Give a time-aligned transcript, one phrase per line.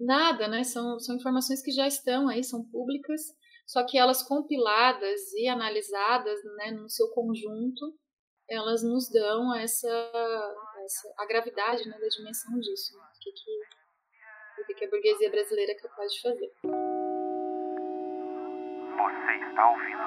[0.00, 0.64] Nada, né?
[0.64, 3.20] São, são informações que já estão aí, são públicas,
[3.66, 7.94] só que elas compiladas e analisadas né, no seu conjunto,
[8.48, 9.88] elas nos dão essa,
[10.84, 13.04] essa a gravidade né, da dimensão disso, né?
[13.14, 16.50] o, que, que, o que, a burguesia brasileira é capaz de fazer.
[19.42, 20.00] Você está ouvindo?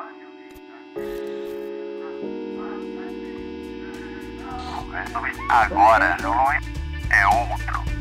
[5.49, 6.17] Agora
[7.11, 7.92] é outro.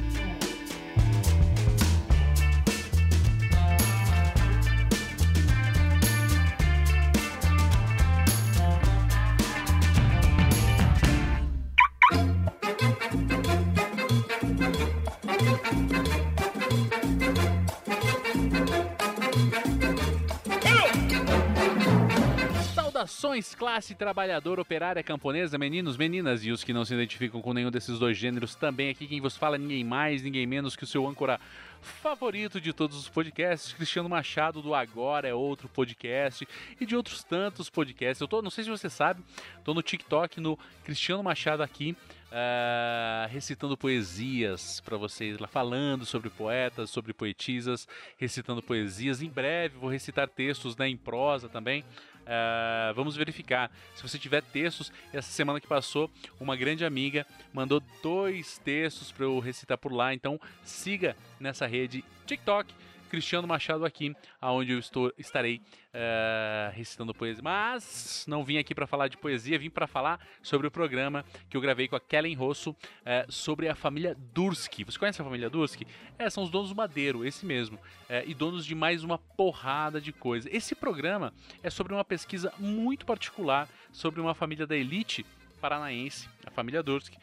[23.03, 27.71] Saudações, classe trabalhadora, operária, camponesa, meninos, meninas e os que não se identificam com nenhum
[27.71, 28.55] desses dois gêneros.
[28.55, 31.41] Também aqui quem vos fala, ninguém mais, ninguém menos que o seu âncora
[31.81, 36.47] favorito de todos os podcasts, Cristiano Machado do Agora é outro podcast
[36.81, 38.21] e de outros tantos podcasts.
[38.21, 39.21] Eu tô, não sei se você sabe,
[39.65, 41.97] tô no TikTok no Cristiano Machado aqui.
[42.33, 47.87] Uh, recitando poesias para vocês lá, falando sobre poetas, sobre poetisas,
[48.17, 49.21] recitando poesias.
[49.21, 51.85] Em breve vou recitar textos né, em prosa também.
[52.23, 53.71] Uh, vamos verificar.
[53.95, 59.25] Se você tiver textos, essa semana que passou, uma grande amiga mandou dois textos para
[59.25, 60.15] eu recitar por lá.
[60.15, 62.73] Então siga nessa rede TikTok
[63.13, 67.43] Cristiano Machado aqui, aonde eu estou, estarei uh, recitando poesia.
[67.43, 71.55] Mas não vim aqui para falar de poesia, vim para falar sobre o programa que
[71.55, 74.83] eu gravei com a Kellen Rosso uh, sobre a família Dursky.
[74.85, 75.87] Você conhece a família Dursky?
[76.19, 77.77] É, são os donos do Madeiro, esse mesmo.
[77.77, 80.49] Uh, e donos de mais uma porrada de coisa.
[80.51, 85.27] Esse programa é sobre uma pesquisa muito particular sobre uma família da elite
[85.61, 87.19] paranaense, a família Dursky,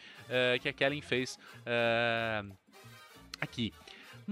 [0.62, 1.38] que a Kellen fez
[3.42, 3.74] aqui.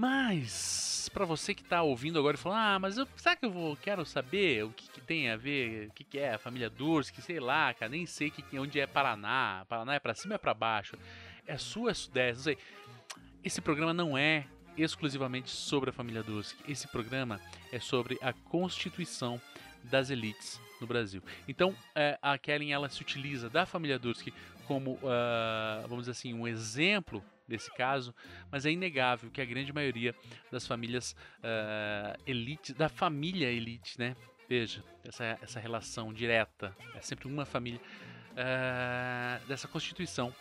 [0.00, 3.50] Mas, para você que tá ouvindo agora e falando, ah, mas eu, será que eu
[3.50, 6.70] vou, quero saber o que, que tem a ver, o que, que é a família
[6.70, 10.36] Durski, sei lá, cara, nem sei que, onde é Paraná, Paraná é para cima ou
[10.36, 10.96] é para baixo,
[11.44, 12.58] é sul, é sudeste, não sei.
[13.42, 17.40] Esse programa não é exclusivamente sobre a família Durski, esse programa
[17.72, 19.40] é sobre a constituição
[19.82, 21.20] das elites no Brasil.
[21.48, 24.32] Então, é, a Kellen, ela se utiliza da família Durski
[24.64, 28.14] como, uh, vamos dizer assim, um exemplo desse caso,
[28.50, 30.14] mas é inegável que a grande maioria
[30.50, 34.14] das famílias uh, elite, da família elite, né?
[34.48, 37.80] Veja, essa, essa relação direta, é sempre uma família,
[38.32, 40.34] uh, dessa constituição,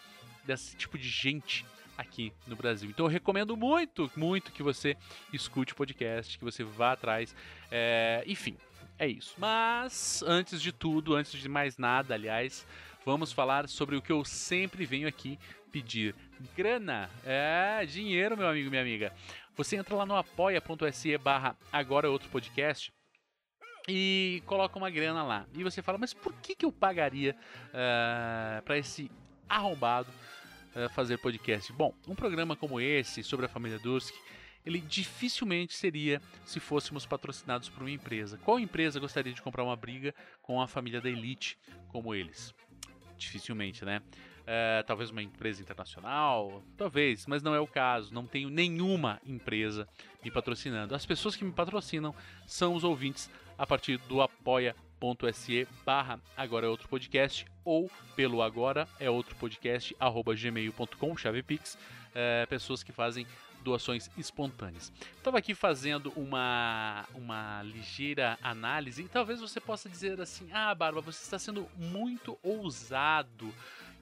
[0.46, 1.66] desse tipo de gente
[1.98, 2.90] aqui no Brasil.
[2.90, 4.96] Então eu recomendo muito, muito que você
[5.34, 7.36] escute o podcast, que você vá atrás.
[7.72, 8.56] É, enfim,
[9.00, 9.36] é isso.
[9.38, 12.66] Mas, antes de tudo, antes de mais nada, aliás,
[13.08, 15.40] vamos falar sobre o que eu sempre venho aqui
[15.72, 16.14] pedir.
[16.58, 19.14] Grana, é dinheiro, meu amigo, minha amiga.
[19.56, 22.92] Você entra lá no apoia.se barra agora é outro podcast
[23.88, 25.46] e coloca uma grana lá.
[25.54, 29.10] E você fala, mas por que, que eu pagaria uh, eh, para esse
[29.48, 30.12] arrombado
[30.76, 31.72] uh, fazer podcast?
[31.72, 34.20] Bom, um programa como esse, sobre a família Durski,
[34.66, 38.38] ele dificilmente seria se fôssemos patrocinados por uma empresa.
[38.44, 41.58] Qual empresa gostaria de comprar uma briga com a família da elite
[41.88, 42.54] como eles?
[43.18, 44.02] Dificilmente, né?
[44.46, 48.14] É, talvez uma empresa internacional, talvez, mas não é o caso.
[48.14, 49.88] Não tenho nenhuma empresa
[50.24, 50.96] me patrocinando.
[50.96, 56.70] As pessoas que me patrocinam são os ouvintes a partir do apoia.se barra agora é
[56.70, 61.78] outro podcast ou pelo agora é outro podcast arroba gmail.com chave pix
[62.16, 63.28] é, pessoas que fazem
[63.68, 64.92] doações espontâneas.
[65.18, 71.02] Estava aqui fazendo uma, uma ligeira análise e talvez você possa dizer assim: Ah, Barba,
[71.02, 73.54] você está sendo muito ousado.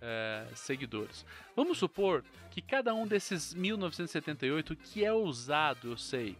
[0.00, 1.24] é, seguidores.
[1.54, 6.36] Vamos supor que cada um desses 1978, que é ousado, eu sei,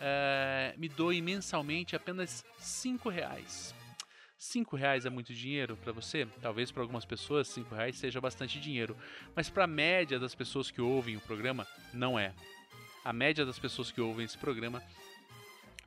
[0.00, 3.74] é, me doe mensalmente apenas 5 reais.
[4.36, 6.26] 5 reais é muito dinheiro para você?
[6.40, 8.96] Talvez para algumas pessoas 5 reais seja bastante dinheiro,
[9.36, 12.34] mas para a média das pessoas que ouvem o programa, não é.
[13.04, 14.82] a média das pessoas que ouvem esse programa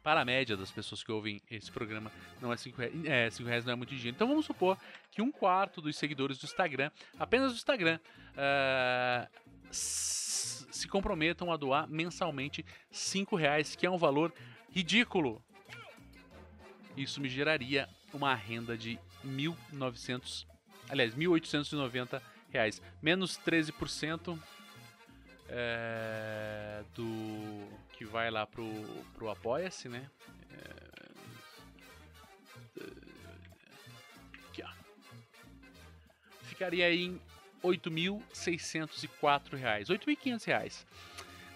[0.06, 3.50] para a média das pessoas que ouvem esse programa, não é 5 reais, é, cinco
[3.50, 4.16] reais não é muito dinheiro.
[4.16, 4.78] Então vamos supor
[5.10, 8.00] que um quarto dos seguidores do Instagram, apenas do Instagram,
[8.38, 9.28] uh,
[9.72, 14.32] se comprometam a doar mensalmente 5 reais, que é um valor
[14.72, 15.44] ridículo.
[16.96, 20.46] Isso me geraria uma renda de 1.900,
[20.88, 24.40] aliás, 1.890 reais, menos 13%
[25.50, 28.68] é, do que vai lá pro,
[29.14, 30.10] pro Apoia-se, né?
[30.52, 30.86] É,
[34.50, 34.70] aqui, ó.
[36.44, 37.14] Ficaria em
[37.64, 40.86] R$ 8.604, R$ 8.500.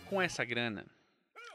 [0.05, 0.85] Com essa grana,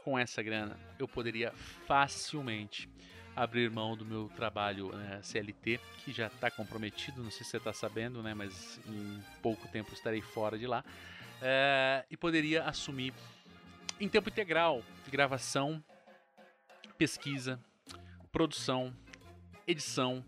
[0.05, 1.51] com essa grana, eu poderia
[1.87, 2.89] facilmente
[3.35, 7.57] abrir mão do meu trabalho né, CLT, que já está comprometido, não sei se você
[7.57, 10.85] está sabendo, né, mas em pouco tempo estarei fora de lá,
[11.43, 13.13] é, e poderia assumir
[14.01, 15.83] em tempo integral gravação,
[16.99, 17.61] pesquisa,
[18.33, 18.93] produção,
[19.67, 20.25] edição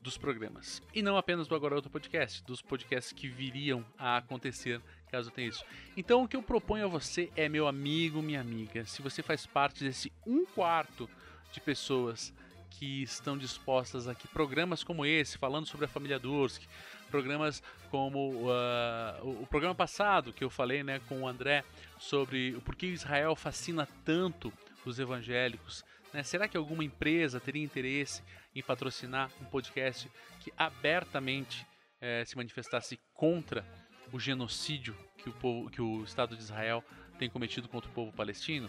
[0.00, 0.82] dos programas.
[0.94, 4.80] E não apenas do Agora Outro Podcast, dos podcasts que viriam a acontecer
[5.10, 5.64] caso tenha isso.
[5.96, 9.46] Então o que eu proponho a você é, meu amigo, minha amiga, se você faz
[9.46, 11.08] parte desse um quarto
[11.52, 12.34] de pessoas
[12.68, 16.66] que estão dispostas aqui, programas como esse, falando sobre a família Durski,
[17.14, 17.62] programas
[17.92, 21.62] como uh, o, programa passado que eu falei né, com o André
[21.96, 24.52] sobre o porquê Israel fascina tanto
[24.84, 25.84] os evangélicos.
[26.12, 26.24] Né?
[26.24, 28.20] Será que alguma empresa teria interesse
[28.52, 31.64] em patrocinar um podcast que abertamente
[32.00, 33.64] eh, se manifestasse contra
[34.12, 36.82] o genocídio que o, povo, que o Estado de Israel
[37.16, 38.68] tem cometido contra o povo palestino?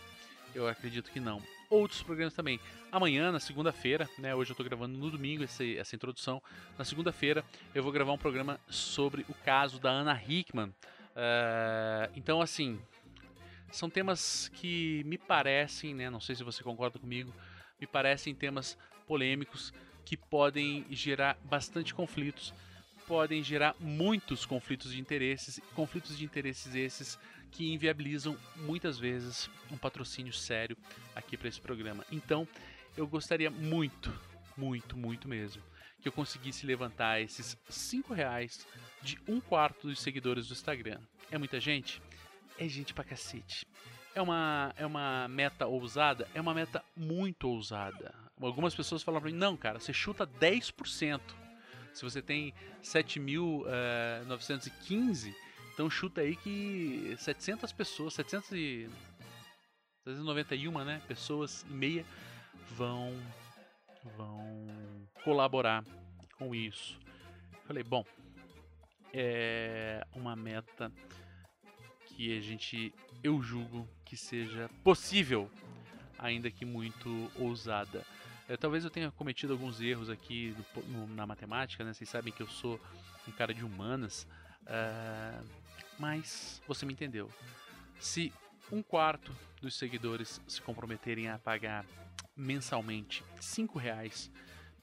[0.54, 1.42] Eu acredito que não.
[1.70, 2.60] Outros programas também.
[2.92, 4.36] Amanhã, na segunda-feira, né?
[4.36, 6.42] Hoje eu estou gravando no domingo essa, introdução.
[6.78, 10.70] Na segunda-feira eu vou gravar um programa sobre o caso da Ana Hickman.
[10.70, 12.80] Uh, então, assim,
[13.72, 16.10] são temas que me parecem, né?
[16.10, 17.34] Não sei se você concorda comigo,
[17.80, 18.78] me parecem temas
[19.08, 19.74] polêmicos
[20.06, 22.54] que podem gerar bastante conflitos
[23.08, 27.20] podem gerar muitos conflitos de interesses, conflitos de interesses esses
[27.52, 30.78] que inviabilizam muitas vezes um patrocínio sério
[31.16, 32.06] aqui para esse programa.
[32.12, 32.48] Então,
[32.98, 34.14] eu gostaria muito,
[34.58, 35.62] muito, muito mesmo
[36.06, 38.68] que eu conseguisse levantar esses 5 reais
[39.02, 41.00] de um quarto dos seguidores do Instagram.
[41.32, 42.00] É muita gente?
[42.60, 43.66] É gente pra cacete.
[44.14, 46.28] É uma, é uma meta ousada?
[46.36, 48.14] É uma meta muito ousada.
[48.40, 51.22] Algumas pessoas falam pra mim, não, cara, você chuta 10%.
[51.96, 52.54] Se você tem
[52.84, 55.36] 7.915, uh,
[55.74, 62.06] então chuta aí que 700 pessoas, 791 né, pessoas e meia
[62.72, 63.18] vão,
[64.18, 64.68] vão
[65.24, 65.86] colaborar
[66.38, 67.00] com isso.
[67.66, 68.04] Falei, bom,
[69.14, 70.92] é uma meta
[72.06, 72.94] que a gente,
[73.24, 75.50] eu julgo que seja possível,
[76.20, 78.06] ainda que muito ousada.
[78.48, 81.94] É, talvez eu tenha cometido alguns erros aqui no, no, na matemática, né?
[81.94, 82.80] Vocês sabem que eu sou
[83.28, 84.28] um cara de humanas,
[84.64, 85.44] uh,
[85.98, 87.30] mas você me entendeu.
[88.00, 88.32] Se
[88.72, 91.86] um quarto dos seguidores se comprometerem a pagar
[92.36, 94.32] mensalmente cinco reais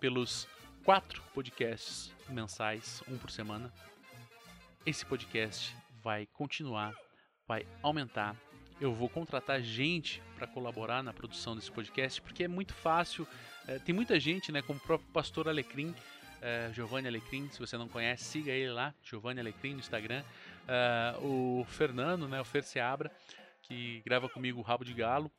[0.00, 0.48] pelos
[0.84, 3.72] quatro podcasts mensais, um por semana,
[4.84, 6.94] esse podcast vai continuar,
[7.46, 8.34] vai aumentar
[8.82, 13.26] eu vou contratar gente para colaborar na produção desse podcast, porque é muito fácil.
[13.68, 15.94] É, tem muita gente, né, como o próprio pastor Alecrim,
[16.40, 20.24] é, Giovanni Alecrim, se você não conhece, siga ele lá, Giovanni Alecrim no Instagram.
[20.66, 23.08] É, o Fernando, né, o Fer Seabra,
[23.62, 25.30] que grava comigo o Rabo de Galo.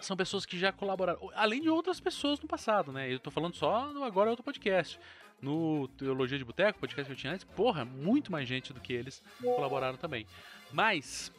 [0.00, 3.10] São pessoas que já colaboraram, além de outras pessoas no passado, né?
[3.10, 4.98] Eu tô falando só no Agora é Outro Podcast.
[5.40, 8.92] No Teologia de Boteco, podcast que eu tinha antes, porra, muito mais gente do que
[8.92, 10.26] eles colaboraram também.
[10.72, 11.30] Mas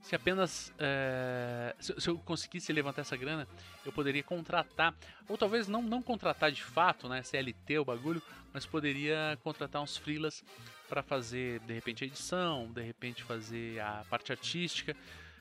[0.00, 3.46] se apenas é, se, se, eu conseguisse levantar essa grana,
[3.84, 4.94] eu poderia contratar,
[5.28, 9.96] ou talvez não, não contratar de fato, né, CLT o bagulho, mas poderia contratar uns
[9.96, 10.44] freelas
[10.88, 14.96] para fazer de repente a edição, de repente fazer a parte artística.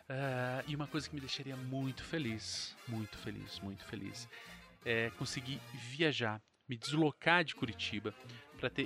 [0.07, 4.27] É, e uma coisa que me deixaria muito feliz, muito feliz, muito feliz,
[4.83, 8.13] é conseguir viajar me deslocar de Curitiba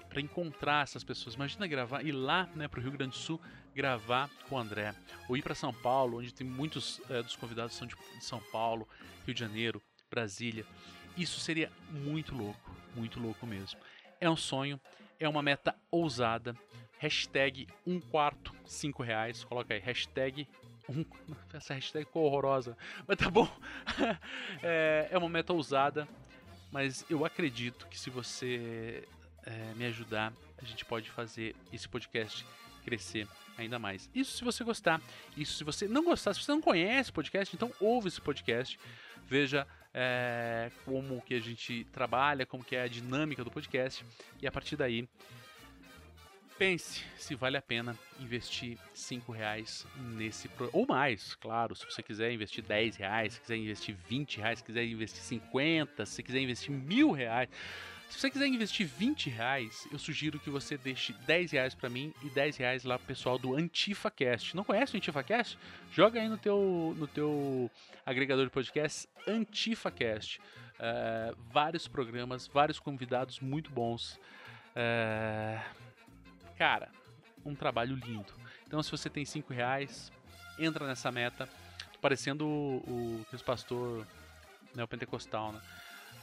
[0.10, 1.36] para encontrar essas pessoas.
[1.36, 3.42] Imagina gravar, ir lá né, para o Rio Grande do Sul
[3.74, 4.94] gravar com o André,
[5.28, 8.88] ou ir para São Paulo, onde tem muitos é, dos convidados são de São Paulo,
[9.26, 10.66] Rio de Janeiro, Brasília.
[11.18, 13.80] Isso seria muito louco, muito louco mesmo.
[14.20, 14.80] É um sonho,
[15.20, 16.56] é uma meta ousada.
[16.98, 19.44] Hashtag um quarto, cinco reais.
[19.44, 20.48] Coloca aí, hashtag
[20.88, 21.06] um,
[21.54, 22.78] essa hashtag ficou horrorosa,
[23.08, 23.48] mas tá bom.
[24.64, 26.08] é, é uma meta ousada
[26.74, 29.08] mas eu acredito que se você
[29.46, 32.44] é, me ajudar, a gente pode fazer esse podcast
[32.84, 34.10] crescer ainda mais.
[34.14, 35.02] Isso se você gostar.
[35.36, 38.80] Isso se você não gostar, se você não conhece o podcast, então ouve esse podcast,
[39.28, 44.06] veja é, como que a gente trabalha, como que é a dinâmica do podcast
[44.42, 45.08] e a partir daí
[46.58, 52.32] pense se vale a pena investir 5 reais nesse ou mais, claro, se você quiser
[52.32, 56.72] investir 10 reais, se quiser investir 20 reais, se quiser investir 50, se quiser investir
[56.72, 57.50] mil reais
[58.14, 62.14] se você quiser investir 20 reais, eu sugiro que você deixe 10 reais para mim
[62.22, 64.56] e 10 reais lá pro pessoal do AntifaCast.
[64.56, 65.58] Não conhece o AntifaCast?
[65.92, 67.72] Joga aí no teu, no teu
[68.06, 70.40] agregador de podcast AntifaCast.
[70.40, 74.20] Uh, vários programas, vários convidados muito bons.
[74.76, 75.60] Uh,
[76.56, 76.90] cara,
[77.44, 78.32] um trabalho lindo.
[78.68, 80.12] Então, se você tem 5 reais,
[80.60, 81.50] entra nessa meta.
[81.92, 84.06] Tô parecendo o, o, o pastor
[84.76, 85.60] neopentecostal, né?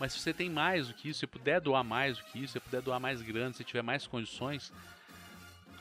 [0.00, 2.54] Mas se você tem mais do que isso, se puder doar mais do que isso,
[2.54, 4.72] se puder doar mais grana, se tiver mais condições,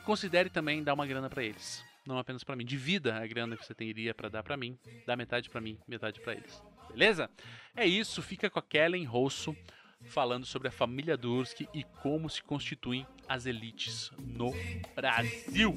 [0.04, 1.82] considere também dar uma grana para eles.
[2.06, 2.66] Não apenas para mim.
[2.66, 6.20] Divida a grana que você teria para dar para mim, dá metade para mim, metade
[6.20, 6.62] para eles.
[6.90, 7.30] Beleza?
[7.74, 9.56] É isso, fica com a Kellen Rosso
[10.02, 14.52] falando sobre a família Dursky e como se constituem as elites no
[14.94, 15.74] Brasil.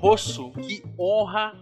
[0.00, 1.54] Rosso, que honra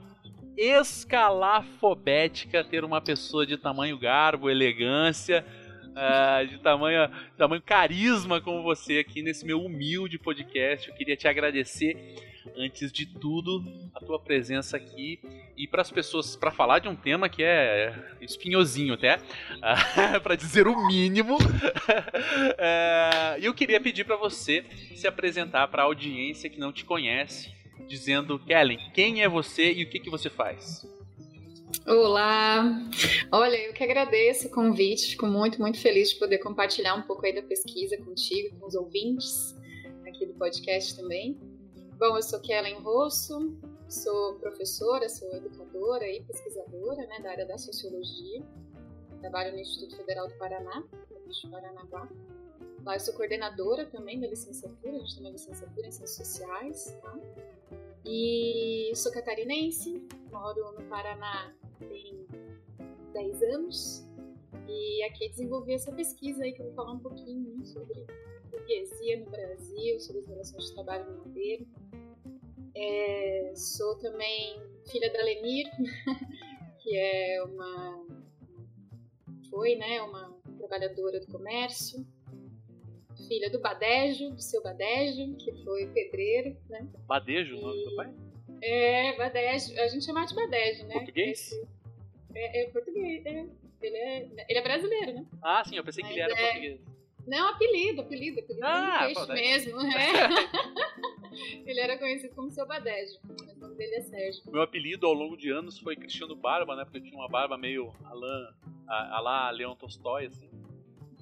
[0.56, 5.44] escalafobética ter uma pessoa de tamanho garbo, elegância,
[5.88, 10.88] uh, de tamanho, tamanho carisma como você aqui nesse meu humilde podcast.
[10.88, 12.14] Eu queria te agradecer,
[12.56, 15.18] antes de tudo, a tua presença aqui
[15.56, 19.20] e para as pessoas, para falar de um tema que é espinhosinho até, uh,
[20.22, 21.38] para dizer o mínimo.
[21.38, 21.40] uh,
[23.42, 24.64] eu queria pedir para você
[24.94, 27.57] se apresentar para a audiência que não te conhece
[27.88, 30.86] dizendo: Kellen, quem é você e o que, que você faz?
[31.86, 32.62] Olá!
[33.32, 37.24] Olha, eu que agradeço o convite, fico muito, muito feliz de poder compartilhar um pouco
[37.24, 39.56] aí da pesquisa contigo, com os ouvintes
[40.06, 41.38] aqui do podcast também.
[41.98, 47.58] Bom, eu sou Kellen Rosso, sou professora, sou educadora e pesquisadora né, da área da
[47.58, 48.42] sociologia.
[49.20, 52.08] Trabalho no Instituto Federal do Paraná, no Paranaguá.
[52.94, 57.18] Eu sou coordenadora também da licenciatura, a gente tem uma licenciatura em Ciências Sociais, tá?
[58.04, 62.26] E sou catarinense, moro no Paraná tem
[63.12, 64.06] 10 anos
[64.66, 68.06] e aqui desenvolvi essa pesquisa aí que eu vou falar um pouquinho né, sobre
[68.50, 71.66] burguesia no Brasil, sobre as relações de trabalho no Madeiro.
[72.74, 75.68] É, sou também filha da Lenir,
[76.80, 78.06] que é uma
[79.50, 82.06] foi, né, uma trabalhadora do comércio
[83.28, 86.88] filha do Badejo, do seu Badejo, que foi pedreiro, né?
[87.06, 88.12] Badejo, o nome do pai?
[88.62, 89.78] É, Badejo.
[89.80, 90.94] A gente chama de Badejo, né?
[90.94, 91.52] Português?
[92.34, 93.46] É, é português, é.
[93.80, 94.28] Ele, é.
[94.48, 95.26] ele é brasileiro, né?
[95.40, 96.46] Ah, sim, eu pensei Mas que ele era é...
[96.46, 96.80] português.
[97.28, 99.78] Não, apelido, apelido, apelido ah, peixe mesmo.
[101.30, 101.68] É.
[101.70, 104.50] ele era conhecido como seu Badejo, mas o nome dele é Sérgio.
[104.50, 106.84] Meu apelido ao longo de anos foi Cristiano Barba, né?
[106.84, 108.48] Porque eu tinha uma barba meio Alain,
[108.88, 110.47] a, a lá Leon Tolstói, assim.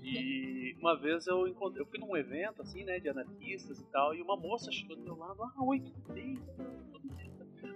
[0.06, 4.14] E uma vez eu, encontrei, eu fui num evento, assim, né, de anarquistas e tal,
[4.14, 6.38] e uma moça chegou do meu lado, ah, oi, tudo bem?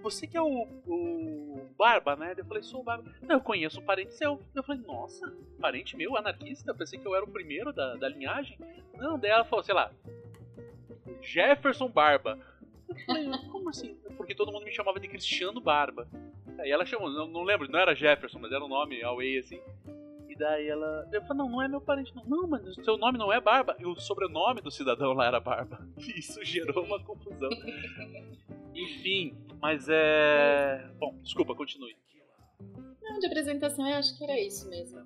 [0.01, 2.33] Você que é o, o Barba, né?
[2.39, 3.13] Eu falei, sou o Barba.
[3.21, 4.41] Não, eu conheço um parente seu.
[4.55, 6.71] Eu falei, nossa, parente meu, anarquista?
[6.71, 8.57] Eu pensei que eu era o primeiro da, da linhagem.
[8.95, 9.91] Não, daí ela falou, sei lá,
[11.21, 12.39] Jefferson Barba.
[12.89, 13.95] Eu falei, como assim?
[14.17, 16.09] Porque todo mundo me chamava de Cristiano Barba.
[16.59, 19.61] Aí ela chamou, não, não lembro, não era Jefferson, mas era um nome away assim
[20.41, 21.09] daí ela.
[21.13, 22.25] Eu falei, não, não é meu parente, não.
[22.25, 23.77] Não, mas o seu nome não é Barba.
[23.79, 25.87] E o sobrenome do cidadão lá era Barba.
[26.17, 27.51] Isso gerou uma confusão.
[28.75, 30.91] Enfim, mas é.
[30.99, 31.97] Bom, desculpa, continue.
[33.03, 35.01] Não, de apresentação eu acho que era isso mesmo.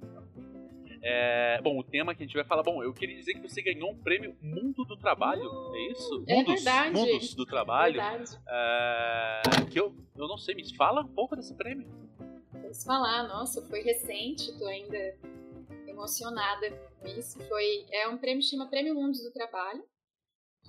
[1.06, 3.60] É, bom, o tema que a gente vai falar, bom, eu queria dizer que você
[3.60, 5.42] ganhou um prêmio Mundo do Trabalho,
[5.74, 6.24] é isso?
[6.26, 6.90] É Mundos, verdade.
[6.92, 8.00] Mundos do Trabalho.
[8.00, 8.38] Verdade.
[8.48, 11.86] É, que eu, eu não sei, me fala um pouco desse prêmio.
[12.74, 15.14] Vamos falar, nossa, foi recente, tô ainda
[15.94, 16.70] emocionada
[17.00, 17.38] com isso.
[17.48, 19.82] Foi, é um prêmio que chama Prêmio Mundos do Trabalho,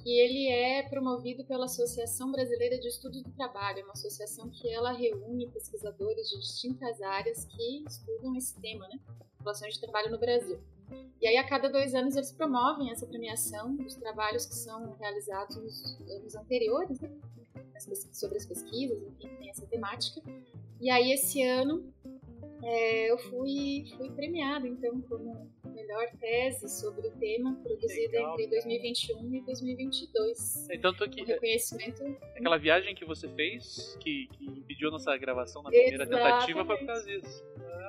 [0.04, 4.70] que ele é promovido pela Associação Brasileira de Estudos do Trabalho, é uma associação que
[4.70, 9.00] ela reúne pesquisadores de distintas áreas que estudam esse tema, né?
[9.40, 10.60] Relações de trabalho no Brasil.
[11.22, 15.56] E aí, a cada dois anos, eles promovem essa premiação dos trabalhos que são realizados
[15.56, 17.10] nos anos anteriores, né?
[18.14, 20.22] sobre as pesquisas, enfim, tem essa temática.
[20.80, 21.92] E aí, esse ano,
[22.66, 28.48] é, eu fui, fui premiada, então, como melhor tese sobre o tema, produzida Legal, entre
[28.48, 30.70] 2021 e 2022.
[30.72, 31.22] Então, tô aqui.
[31.22, 32.04] Um reconhecimento.
[32.36, 36.88] Aquela viagem que você fez, que, que impediu nossa gravação na primeira tentativa, foi por
[36.88, 37.44] causa disso.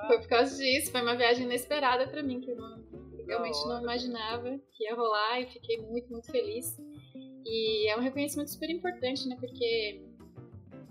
[0.08, 2.84] Foi por causa disso, foi uma viagem inesperada para mim, que eu não,
[3.26, 6.76] realmente não imaginava que ia rolar e fiquei muito, muito feliz.
[7.46, 9.36] E é um reconhecimento super importante, né?
[9.40, 10.02] Porque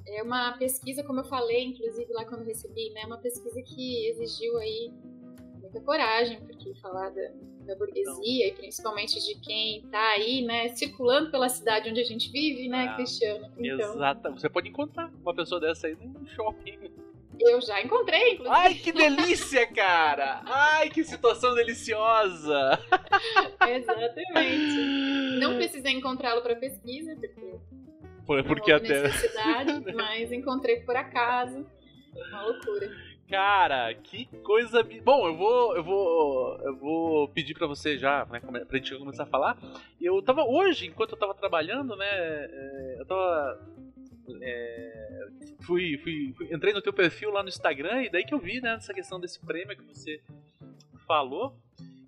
[0.08, 3.04] é uma pesquisa, como eu falei, inclusive lá quando recebi, né?
[3.06, 4.92] Uma pesquisa que exigiu aí
[5.60, 7.32] muita coragem, porque falar da,
[7.66, 12.32] da burguesia e principalmente de quem está aí, né, circulando pela cidade onde a gente
[12.32, 13.52] vive, né, Ah, Cristiano?
[13.58, 14.32] Então, Exato.
[14.32, 16.92] Você pode encontrar uma pessoa dessa aí num shopping.
[17.40, 18.56] eu já encontrei, inclusive.
[18.56, 20.42] Ai, que delícia, cara!
[20.46, 22.80] Ai, que situação deliciosa!
[23.68, 25.40] Exatamente.
[25.40, 27.60] Não precisei encontrá-lo para pesquisa, porque
[28.25, 29.03] Por- não Porque houve até.
[29.03, 31.65] necessidade, mas encontrei por acaso.
[32.29, 32.89] Uma loucura.
[33.29, 34.84] Cara, que coisa.
[35.03, 35.75] Bom, eu vou.
[35.75, 36.60] Eu vou.
[36.62, 38.39] Eu vou pedir pra você já, né?
[38.39, 39.58] Pra gente começar a falar.
[40.00, 40.44] Eu tava.
[40.44, 42.05] Hoje, enquanto eu tava trabalhando, né?
[42.08, 43.67] é, eu tava.
[44.41, 45.27] é,
[45.62, 48.62] fui, fui, fui- Entrei no teu perfil lá no Instagram e daí que eu vi,
[48.62, 50.22] né, essa questão desse prêmio que você
[51.08, 51.55] falou.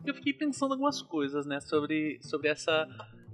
[0.05, 2.87] E eu fiquei pensando algumas coisas, né, sobre, sobre essa.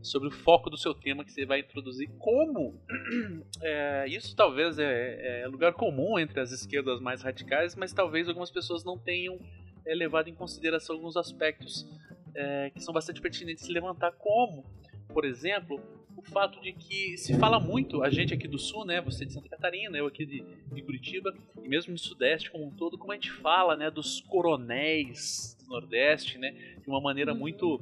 [0.03, 2.09] Sobre o foco do seu tema que você vai introduzir.
[2.19, 2.79] Como
[3.63, 8.51] é, isso talvez é, é lugar comum entre as esquerdas mais radicais, mas talvez algumas
[8.51, 9.39] pessoas não tenham
[9.85, 11.87] é, levado em consideração alguns aspectos
[12.35, 14.65] é, que são bastante pertinentes de se levantar, como,
[15.07, 15.79] por exemplo,
[16.15, 19.33] o fato de que se fala muito, a gente aqui do Sul, né, você de
[19.33, 23.11] Santa Catarina, eu aqui de, de Curitiba, e mesmo no Sudeste como um todo, como
[23.11, 27.81] a gente fala, né, dos coronéis do Nordeste, né, de uma maneira muito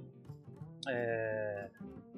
[0.87, 1.69] é,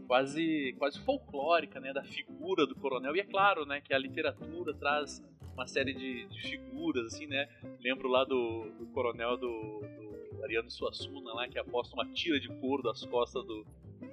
[0.07, 3.15] quase quase folclórica, né, da figura do coronel.
[3.15, 7.47] E é claro, né, que a literatura traz uma série de, de figuras, assim, né.
[7.81, 12.49] Lembro lá do, do coronel do, do Ariano Suassuna lá que aposta uma tira de
[12.59, 13.65] couro das costas do,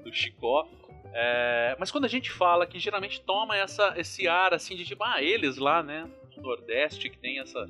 [0.05, 0.69] do Chicó.
[1.13, 5.03] É, mas quando a gente fala que geralmente toma essa, esse ar assim de tipo,
[5.03, 7.69] ah, eles lá, né, no Nordeste que tem essa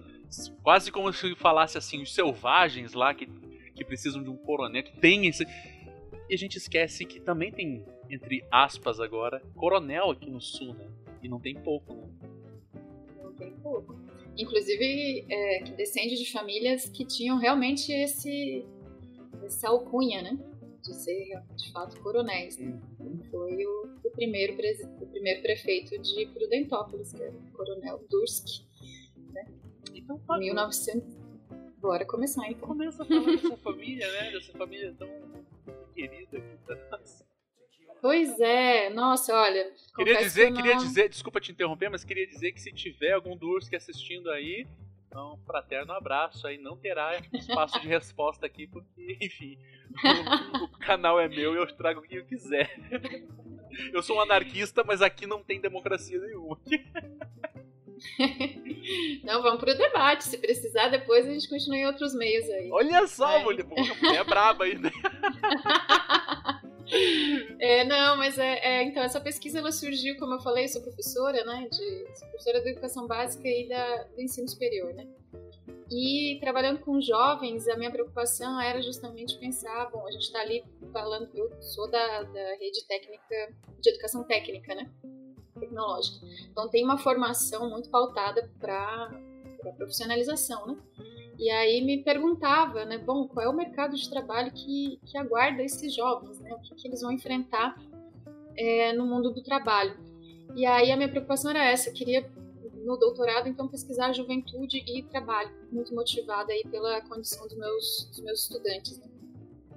[0.63, 3.27] quase como se falasse assim, os selvagens lá que,
[3.75, 5.47] que precisam de um coronel, que tem esse
[6.31, 10.89] e a gente esquece que também tem, entre aspas agora, coronel aqui no sul, né?
[11.23, 12.09] E não tem pouco, né?
[13.23, 13.95] Não tem pouco.
[14.37, 18.65] Inclusive, é, que descende de famílias que tinham realmente esse,
[19.45, 20.39] essa alcunha, né?
[20.83, 22.59] De ser, de fato, coronéis.
[22.59, 22.79] Né?
[23.31, 24.55] Foi o, o primeiro,
[25.01, 28.65] o primeiro prefeito de Prudentópolis, que era o coronel Durski,
[29.95, 31.21] Então, em fala, 1900.
[31.79, 32.69] Bora começar, então.
[32.69, 34.33] começa a falar dessa família, né?
[34.33, 35.09] Dessa família tão
[35.95, 37.30] querida aqui pra nós.
[38.01, 39.71] Pois é, nossa, olha.
[39.95, 42.73] Queria dizer, que eu queria não- dizer, desculpa te interromper, mas queria dizer que se
[42.73, 44.67] tiver algum Durski assistindo aí,
[45.07, 48.87] então, um fraterno abraço aí, não terá espaço de resposta aqui, porque,
[49.21, 49.59] enfim,
[50.61, 52.71] o, o canal é meu e eu trago o que eu quiser.
[53.93, 56.59] Eu sou um anarquista, mas aqui não tem democracia nenhuma.
[59.23, 60.25] Não, vamos pro debate.
[60.25, 62.71] Se precisar, depois a gente continua em outros meios aí.
[62.73, 63.43] Olha só, É.
[63.45, 64.91] mulher, pô, a mulher é braba ainda.
[67.61, 71.45] É, não, mas é, é, então essa pesquisa ela surgiu, como eu falei, sou professora,
[71.45, 75.07] né, de sou professora de educação básica e da, do ensino superior, né?
[75.91, 80.65] E trabalhando com jovens, a minha preocupação era justamente pensar, bom, a gente está ali
[80.93, 84.89] falando, eu sou da, da rede técnica, de educação técnica, né?
[85.59, 86.25] Tecnológica.
[86.51, 89.11] Então tem uma formação muito pautada para
[89.77, 90.77] profissionalização, né?
[91.41, 95.63] E aí me perguntava, né, bom, qual é o mercado de trabalho que, que aguarda
[95.63, 96.53] esses jovens, né?
[96.53, 97.75] O que, que eles vão enfrentar
[98.55, 99.99] é, no mundo do trabalho.
[100.55, 102.31] E aí a minha preocupação era essa, eu queria
[102.85, 108.21] no doutorado então pesquisar juventude e trabalho, muito motivada aí pela condição dos meus, dos
[108.21, 109.09] meus estudantes, né?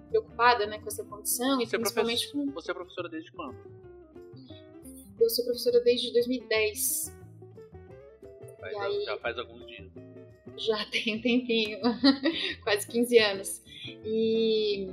[0.09, 3.55] Preocupada, né, com essa condição e Você é, principalmente com você é professora desde quando?
[5.17, 7.17] eu sou professora desde 2010.
[8.59, 9.05] Faz, aí?
[9.05, 10.02] Já faz alguns dias.
[10.57, 11.79] Já tem um tempinho,
[12.63, 13.61] quase 15 anos.
[14.05, 14.87] E,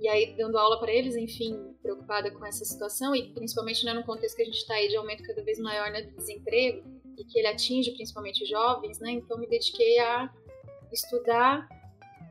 [0.00, 4.04] e aí, dando aula para eles, enfim, preocupada com essa situação, e principalmente né, no
[4.04, 6.82] contexto que a gente está aí de aumento cada vez maior né, do desemprego,
[7.16, 9.10] e que ele atinge principalmente jovens, né?
[9.10, 10.32] Então me dediquei a
[10.92, 11.68] estudar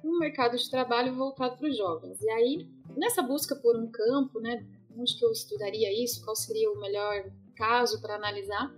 [0.04, 2.22] um mercado de trabalho voltado para os jovens.
[2.22, 4.66] E aí, nessa busca por um campo, né,
[4.98, 8.74] onde que eu estudaria isso, qual seria o melhor caso para analisar,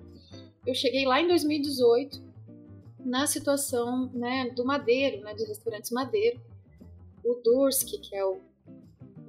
[0.66, 2.29] eu cheguei lá em 2018
[3.00, 6.40] na situação né, do Madeiro, né, dos restaurantes Madeiro.
[7.24, 8.40] O Durski, que é o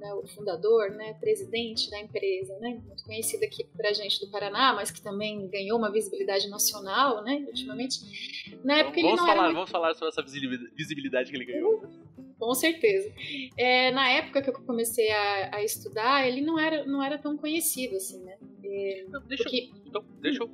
[0.01, 4.73] né, o fundador, né, presidente da empresa, né, muito conhecida aqui para gente do Paraná,
[4.73, 7.99] mas que também ganhou uma visibilidade nacional, né, ultimamente.
[8.63, 10.23] Na época vamos, ele não falar, era vamos falar sobre essa
[10.75, 11.83] visibilidade que ele ganhou.
[12.39, 13.13] com certeza.
[13.55, 17.37] É, na época que eu comecei a, a, estudar, ele não era, não era tão
[17.37, 18.39] conhecido assim, né?
[18.63, 19.69] É, então, deixa, porque...
[19.71, 20.49] eu, então, deixa eu.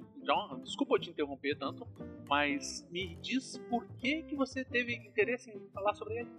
[0.62, 1.88] Desculpa eu te interromper tanto,
[2.28, 6.30] mas me diz por que, que você teve interesse em falar sobre ele.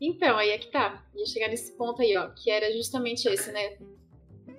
[0.00, 1.06] Então, aí é que tá.
[1.14, 3.78] Ia chegar nesse ponto aí, ó, que era justamente esse, né?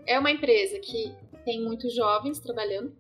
[0.06, 1.14] É uma empresa que
[1.44, 2.96] tem muitos jovens trabalhando.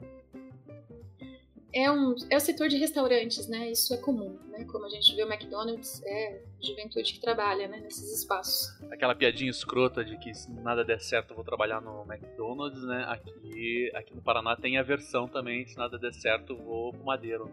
[1.76, 3.70] É, um, é o setor de restaurantes, né?
[3.70, 4.64] Isso é comum, né?
[4.64, 7.82] Como a gente vê o McDonald's, é juventude que trabalha, né?
[7.82, 8.82] Nesses espaços.
[8.90, 13.04] Aquela piadinha escrota de que se nada der certo eu vou trabalhar no McDonald's, né?
[13.10, 17.04] Aqui, aqui no Paraná tem a versão também, se nada der certo eu vou pro
[17.04, 17.52] Madeiro.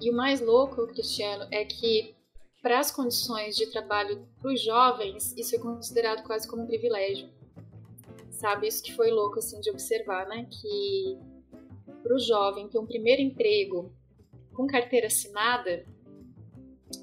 [0.00, 2.14] E o mais louco, Cristiano, é que
[2.62, 7.28] para as condições de trabalho para os jovens, isso é considerado quase como um privilégio.
[8.30, 10.46] Sabe, isso que foi louco assim de observar, né?
[10.50, 11.18] Que
[12.08, 13.92] para o jovem ter um primeiro emprego
[14.54, 15.84] com carteira assinada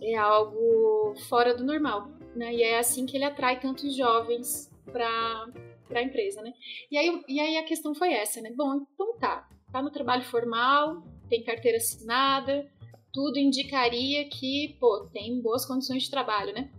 [0.01, 2.53] é algo fora do normal, né?
[2.55, 5.47] E é assim que ele atrai tantos jovens para
[5.93, 6.51] a empresa, né?
[6.89, 8.51] E aí, e aí a questão foi essa, né?
[8.55, 12.67] Bom, então tá, tá no trabalho formal, tem carteira assinada,
[13.13, 16.71] tudo indicaria que, pô, tem boas condições de trabalho, né?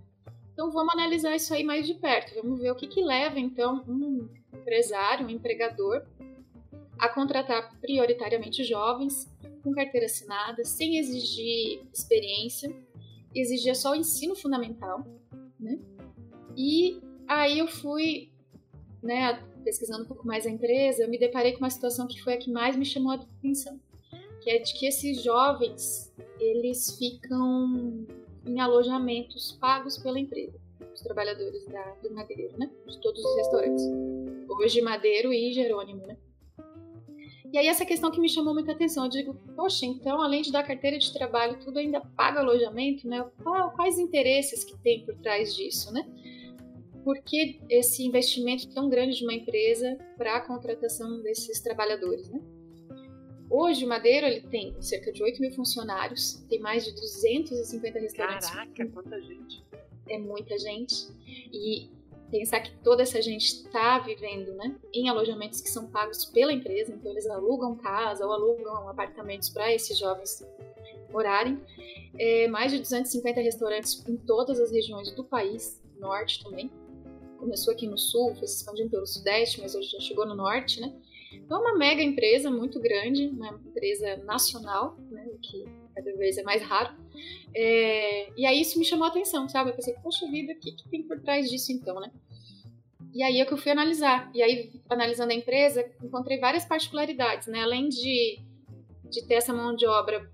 [0.52, 3.84] Então vamos analisar isso aí mais de perto, vamos ver o que, que leva então
[3.86, 6.04] um empresário, um empregador
[6.98, 9.30] a contratar prioritariamente jovens
[9.62, 12.74] com carteira assinada, sem exigir experiência,
[13.34, 15.04] exigia só o ensino fundamental,
[15.58, 15.78] né?
[16.56, 18.30] E aí eu fui,
[19.02, 22.34] né, pesquisando um pouco mais a empresa, eu me deparei com uma situação que foi
[22.34, 23.78] a que mais me chamou a atenção,
[24.40, 28.06] que é de que esses jovens eles ficam
[28.46, 30.58] em alojamentos pagos pela empresa,
[30.94, 32.70] os trabalhadores da, do Madeiro, né?
[32.86, 33.84] De todos os restaurantes.
[34.48, 36.16] Hoje Madeiro e Jerônimo, né?
[37.56, 40.52] E aí essa questão que me chamou muita atenção, eu digo, poxa, então além de
[40.52, 43.24] dar carteira de trabalho, tudo ainda paga alojamento, né?
[43.74, 46.06] Quais interesses que tem por trás disso, né?
[47.02, 52.42] Por que esse investimento tão grande de uma empresa para a contratação desses trabalhadores, né?
[53.48, 58.50] Hoje o Madeiro ele tem cerca de 8 mil funcionários, tem mais de 250 restaurantes.
[58.50, 59.64] Caraca, quanta gente!
[60.10, 61.08] É muita gente.
[61.50, 61.88] E
[62.30, 66.92] pensar que toda essa gente está vivendo né, em alojamentos que são pagos pela empresa,
[66.92, 70.44] então eles alugam casa ou alugam apartamentos para esses jovens
[71.12, 71.60] morarem.
[72.18, 76.70] É, mais de 250 restaurantes em todas as regiões do país, norte também.
[77.38, 80.80] Começou aqui no sul, foi se expandindo pelo sudeste, mas hoje já chegou no norte,
[80.80, 80.94] né?
[81.32, 86.42] Então, é uma mega empresa muito grande, uma empresa nacional, né, que cada vez é
[86.42, 86.94] mais raro.
[87.54, 89.70] É, e aí isso me chamou a atenção, sabe?
[89.70, 92.10] Eu pensei, poxa vida, o que, que tem por trás disso então, né?
[93.12, 94.30] E aí é que eu fui analisar.
[94.34, 97.62] E aí, analisando a empresa, encontrei várias particularidades, né?
[97.62, 98.40] Além de,
[99.10, 100.30] de ter essa mão de obra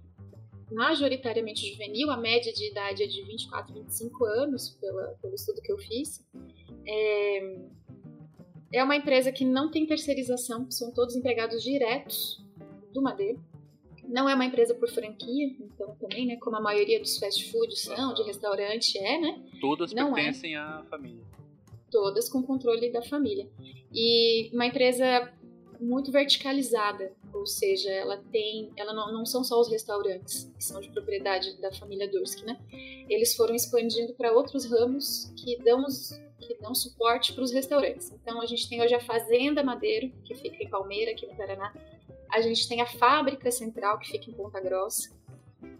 [0.72, 5.70] majoritariamente juvenil, a média de idade é de 24, 25 anos, pela, pelo estudo que
[5.70, 6.26] eu fiz.
[6.86, 7.56] É,
[8.72, 12.42] é uma empresa que não tem terceirização, são todos empregados diretos
[12.92, 13.40] do Madeiro.
[14.08, 17.80] Não é uma empresa por franquia, então também, né, como a maioria dos fast foods
[17.80, 19.42] são, de restaurante é, né?
[19.60, 20.14] Todas não é.
[20.14, 20.58] pertencem é.
[20.58, 21.22] à família.
[21.90, 23.48] Todas com controle da família.
[23.92, 25.32] E uma empresa
[25.80, 30.80] muito verticalizada, ou seja, ela tem, ela não, não são só os restaurantes que são
[30.80, 32.58] de propriedade da família Durski, né?
[33.08, 36.12] Eles foram expandindo para outros ramos que dão os
[36.42, 38.10] que dão suporte para os restaurantes.
[38.10, 41.72] Então a gente tem hoje a Fazenda Madeiro, que fica em Palmeira, aqui no Paraná.
[42.32, 45.10] A gente tem a Fábrica Central, que fica em Ponta Grossa.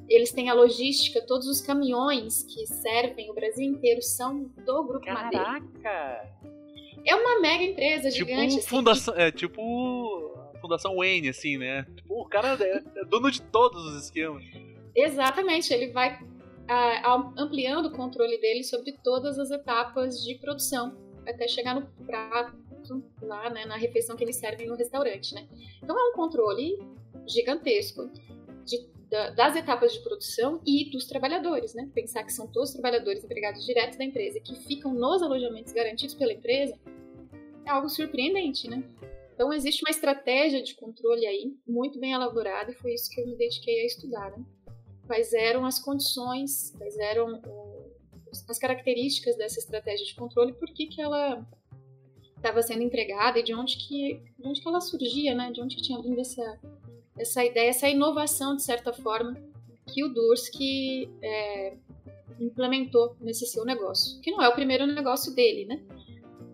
[0.08, 5.06] Eles têm a logística, todos os caminhões que servem o Brasil inteiro são do Grupo
[5.06, 5.38] Caraca.
[5.38, 5.72] Madeiro.
[7.04, 8.58] É uma mega empresa tipo gigante.
[8.58, 9.20] Assim, fundação, que...
[9.20, 11.86] É tipo a Fundação Wayne, assim, né?
[11.96, 14.44] Tipo, o cara é, é dono de todos os esquemas.
[14.94, 16.18] Exatamente, ele vai
[17.36, 22.56] ampliando o controle dele sobre todas as etapas de produção, até chegar no prato,
[23.20, 25.34] lá né, na refeição que eles servem no restaurante.
[25.34, 25.48] Né?
[25.82, 26.78] Então é um controle
[27.26, 28.10] gigantesco
[28.64, 31.74] de, da, das etapas de produção e dos trabalhadores.
[31.74, 31.88] Né?
[31.94, 36.32] Pensar que são todos trabalhadores empregados diretos da empresa que ficam nos alojamentos garantidos pela
[36.32, 36.78] empresa
[37.64, 38.68] é algo surpreendente.
[38.68, 38.82] Né?
[39.34, 43.26] Então existe uma estratégia de controle aí muito bem elaborada e foi isso que eu
[43.26, 44.30] me dediquei a estudar.
[44.30, 44.44] Né?
[45.06, 47.40] Quais eram as condições, quais eram
[48.48, 51.46] as características dessa estratégia de controle, por que, que ela
[52.42, 55.52] estava sendo empregada e de onde que, de onde que ela surgia, né?
[55.52, 56.60] De onde que tinha vindo essa,
[57.16, 59.36] essa ideia, essa inovação, de certa forma,
[59.86, 61.76] que o Dursky é,
[62.40, 64.20] implementou nesse seu negócio.
[64.20, 65.80] Que não é o primeiro negócio dele, né?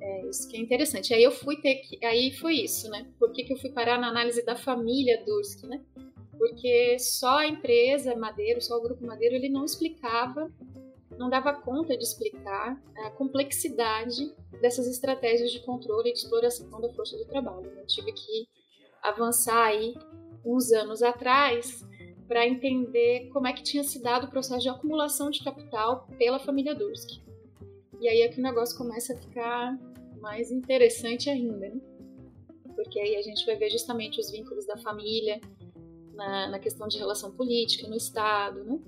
[0.00, 1.12] É isso que é interessante.
[1.12, 2.04] Aí eu fui ter que.
[2.04, 3.06] Aí foi isso, né?
[3.18, 5.80] Por que, que eu fui parar na análise da família Dursky, né?
[6.38, 10.48] Porque só a empresa Madeiro, só o grupo Madeiro, ele não explicava,
[11.18, 16.92] não dava conta de explicar a complexidade dessas estratégias de controle e de exploração da
[16.94, 17.70] força de trabalho.
[17.76, 18.48] Eu tive que
[19.02, 19.94] avançar aí
[20.44, 21.84] uns anos atrás
[22.26, 26.38] para entender como é que tinha se dado o processo de acumulação de capital pela
[26.38, 27.22] família Dursky.
[28.00, 29.76] E aí é que o negócio começa a ficar
[30.20, 31.80] mais interessante ainda, né?
[32.76, 35.40] Porque aí a gente vai ver justamente os vínculos da família
[36.14, 38.78] na, na questão de relação política no Estado, né?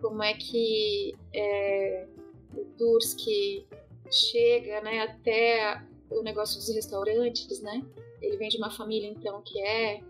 [0.00, 2.06] Como é que é,
[2.54, 3.66] o Dursky
[4.10, 7.84] chega né, até o negócio dos restaurantes, né?
[8.20, 10.00] Ele vem de uma família, então, que é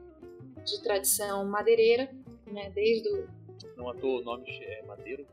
[0.65, 2.11] de tradição madeireira,
[2.47, 2.71] né?
[2.75, 3.29] Desde o...
[3.77, 5.27] Não à toa o nome é Madeiro?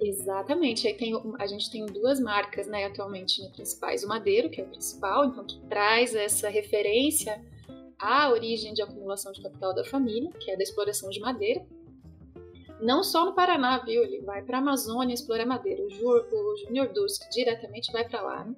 [0.00, 0.86] Exatamente.
[0.86, 4.04] Aí tem, a gente tem duas marcas, né, atualmente né, principais.
[4.04, 7.42] O Madeiro, que é o principal, então que traz essa referência
[7.98, 11.64] à origem de acumulação de capital da família, que é da exploração de madeira.
[12.80, 14.02] Não só no Paraná, viu?
[14.02, 15.82] Ele vai para a Amazônia explorar madeira.
[15.82, 18.54] O, Junior Dusk diretamente vai para lá, né?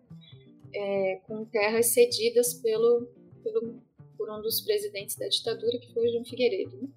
[0.74, 3.08] é, com terras cedidas pelo,
[3.42, 3.80] pelo,
[4.16, 6.76] por um dos presidentes da ditadura, que foi o João Figueiredo.
[6.76, 6.88] Né?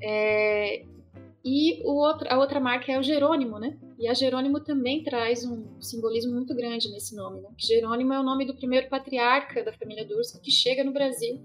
[0.00, 0.84] É,
[1.44, 3.76] e outro, a outra marca é o Jerônimo, né?
[3.98, 7.48] E a Jerônimo também traz um simbolismo muito grande nesse nome, né?
[7.58, 11.40] Jerônimo é o nome do primeiro patriarca da família Durski que chega no Brasil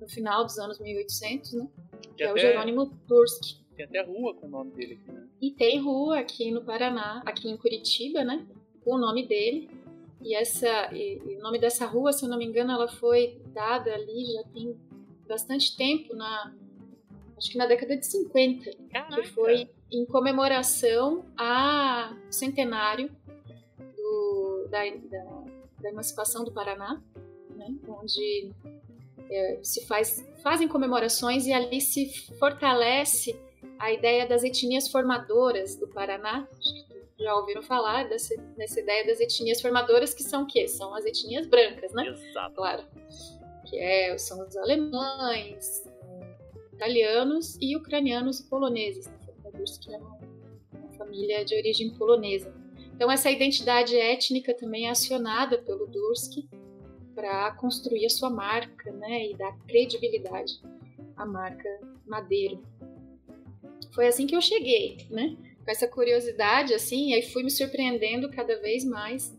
[0.00, 1.68] no final dos anos 1800, né?
[2.16, 3.63] Que é o Jerônimo Durski.
[3.76, 5.26] Tem até rua com o nome dele aqui, né?
[5.40, 8.46] E tem rua aqui no Paraná, aqui em Curitiba, né?
[8.84, 9.68] Com o nome dele.
[10.22, 13.40] E, essa, e, e o nome dessa rua, se eu não me engano, ela foi
[13.52, 14.74] dada ali já tem
[15.28, 16.54] bastante tempo, na,
[17.36, 19.20] acho que na década de 50, Caraca.
[19.20, 23.10] que foi em comemoração ao centenário
[23.96, 25.44] do, da, da,
[25.80, 27.02] da, emancipação do Paraná,
[27.56, 27.74] né?
[27.88, 28.50] onde
[29.30, 32.08] é, se faz, fazem comemorações e ali se
[32.38, 33.38] fortalece
[33.78, 36.46] a ideia das etnias formadoras do Paraná,
[37.18, 40.66] já ouviram falar dessa, dessa ideia das etnias formadoras, que são o quê?
[40.66, 42.08] São as etnias brancas, né?
[42.08, 42.54] Exato.
[42.54, 42.84] Claro.
[43.66, 45.84] Que é, são os alemães,
[46.72, 49.06] italianos e ucranianos e poloneses.
[49.06, 49.14] Né?
[49.80, 50.18] Que é uma,
[50.72, 52.52] uma família de origem polonesa.
[52.94, 56.48] Então, essa identidade étnica também é acionada pelo Dursky
[57.14, 60.60] para construir a sua marca né, e dar credibilidade
[61.16, 61.68] à marca
[62.06, 62.62] Madeiro.
[63.94, 65.36] Foi assim que eu cheguei, né?
[65.64, 69.36] com essa curiosidade, assim, e aí fui me surpreendendo cada vez mais,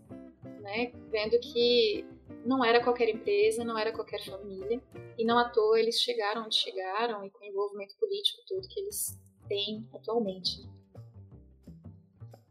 [0.61, 2.03] né, vendo que
[2.43, 4.81] não era qualquer empresa, não era qualquer família,
[5.17, 8.79] e não à toa eles chegaram onde chegaram e com o envolvimento político todo que
[8.79, 10.67] eles têm atualmente.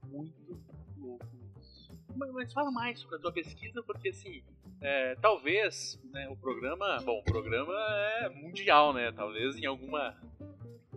[0.05, 0.33] Muito
[0.97, 1.27] louco.
[2.15, 4.43] Mas, mas fala mais sobre a tua pesquisa, porque assim,
[4.81, 7.75] é, talvez né, o programa, bom, o programa
[8.21, 9.11] é mundial, né?
[9.13, 10.17] Talvez em alguma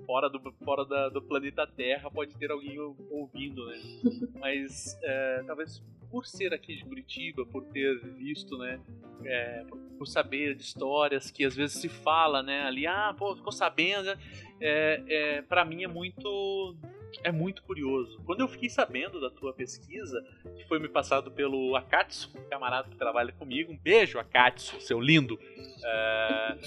[0.07, 2.79] fora do, fora da, do planeta Terra pode ter alguém
[3.11, 3.77] ouvindo, né?
[4.39, 8.79] Mas é, talvez por ser aqui de Curitiba, por ter visto, né?
[9.25, 12.61] É, por, por, saber de histórias que às vezes se fala, né?
[12.61, 14.05] Ali, ah, pô, ficou sabendo.
[14.05, 14.17] Né?
[14.61, 16.75] É, é, para mim é muito
[17.23, 18.21] é muito curioso.
[18.25, 20.23] Quando eu fiquei sabendo da tua pesquisa,
[20.55, 24.99] que foi me passado pelo Akatsu, um camarada que trabalha comigo, um beijo, Akatsu, seu
[24.99, 25.37] lindo.
[25.83, 26.57] É,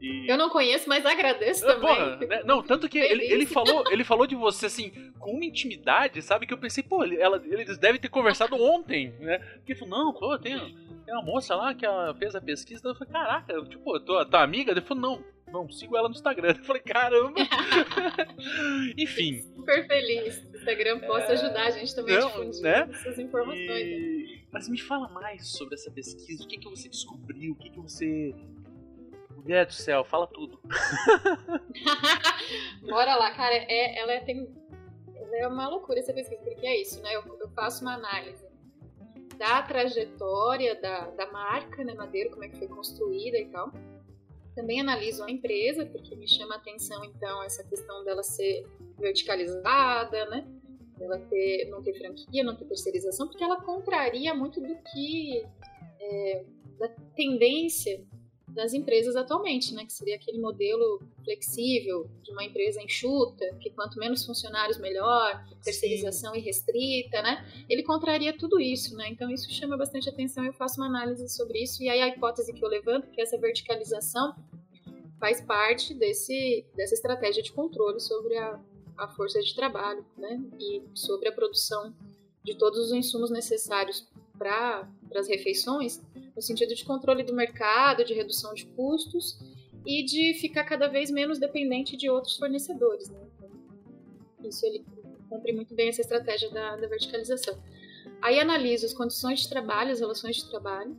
[0.00, 0.28] e...
[0.28, 1.80] Eu não conheço, mas agradeço também.
[1.80, 2.42] Porra, né?
[2.44, 6.46] Não, tanto que ele, ele, falou, ele falou de você assim, com uma intimidade, sabe?
[6.46, 9.38] Que eu pensei, pô, ela, eles devem ter conversado ontem, né?
[9.38, 10.56] Porque ele falou, não, pô, tem,
[11.04, 12.86] tem uma moça lá que ela fez a pesquisa.
[12.86, 14.72] Eu falei, caraca, tipo, tua, tua amiga?
[14.72, 16.48] Ele falou, não, não, sigo ela no Instagram.
[16.58, 17.40] Eu falei, caramba.
[18.98, 19.40] Enfim.
[19.54, 20.44] Super feliz.
[20.52, 21.32] O Instagram possa é...
[21.32, 22.88] ajudar a gente também não, a difundir né?
[22.90, 23.68] essas informações.
[23.68, 24.44] E...
[24.50, 26.44] Mas me fala mais sobre essa pesquisa.
[26.44, 27.52] O que, que você descobriu?
[27.52, 28.34] O que, que você
[29.44, 30.58] Mulher do céu, fala tudo.
[32.80, 33.54] Bora lá, cara.
[33.54, 34.50] É, ela é, tem,
[35.34, 37.14] é uma loucura essa pesquisa, porque é isso, né?
[37.14, 38.42] Eu, eu faço uma análise
[39.36, 43.70] da trajetória da, da marca, né, Madeira, como é que foi construída e tal.
[44.54, 48.66] Também analiso a empresa, porque me chama a atenção, então, essa questão dela ser
[48.98, 50.48] verticalizada, né?
[50.98, 55.44] Ela ter, não ter franquia, não ter terceirização, porque ela contraria muito do que.
[56.00, 56.44] É,
[56.78, 58.02] da tendência
[58.46, 59.84] das empresas atualmente, né?
[59.84, 66.32] Que seria aquele modelo flexível de uma empresa enxuta, que quanto menos funcionários melhor, terceirização
[66.32, 66.38] Sim.
[66.38, 67.44] irrestrita, né?
[67.68, 69.08] Ele contraria tudo isso, né?
[69.08, 70.44] Então isso chama bastante atenção.
[70.44, 73.38] Eu faço uma análise sobre isso e aí a hipótese que eu levanto que essa
[73.38, 74.34] verticalização
[75.18, 78.60] faz parte desse dessa estratégia de controle sobre a,
[78.98, 80.40] a força de trabalho, né?
[80.60, 81.94] E sobre a produção
[82.44, 84.06] de todos os insumos necessários
[84.38, 86.02] para as refeições
[86.34, 89.38] no sentido de controle do mercado, de redução de custos
[89.86, 93.08] e de ficar cada vez menos dependente de outros fornecedores.
[93.08, 93.20] Né?
[94.44, 94.84] Isso ele
[95.28, 97.56] cumpre muito bem essa estratégia da, da verticalização.
[98.20, 100.96] Aí analiso as condições de trabalho, as relações de trabalho,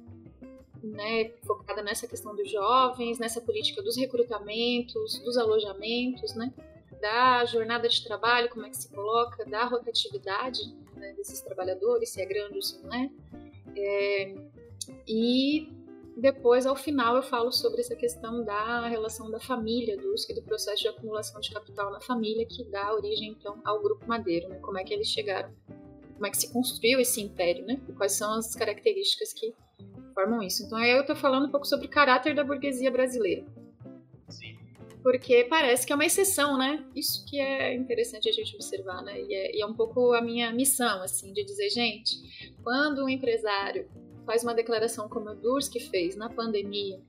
[0.84, 6.54] né, focada nessa questão dos jovens, nessa política dos recrutamentos, dos alojamentos, né,
[7.02, 10.62] da jornada de trabalho, como é que se coloca, da rotatividade
[10.96, 13.10] né, desses trabalhadores, se é grande ou se não é,
[13.78, 14.36] é
[15.08, 15.68] e
[16.16, 20.34] depois, ao final, eu falo sobre essa questão da relação da família, do uso e
[20.34, 24.48] do processo de acumulação de capital na família, que dá origem, então, ao Grupo Madeiro,
[24.48, 24.58] né?
[24.60, 25.54] Como é que eles chegaram,
[26.14, 27.82] como é que se construiu esse império, né?
[27.90, 29.54] E quais são as características que
[30.14, 30.64] formam isso.
[30.64, 33.46] Então, aí eu estou falando um pouco sobre o caráter da burguesia brasileira.
[35.06, 36.84] Porque parece que é uma exceção, né?
[36.96, 39.22] Isso que é interessante a gente observar, né?
[39.22, 42.16] E é, e é um pouco a minha missão, assim, de dizer, gente,
[42.64, 43.88] quando um empresário
[44.26, 47.00] faz uma declaração como o Durski fez na pandemia,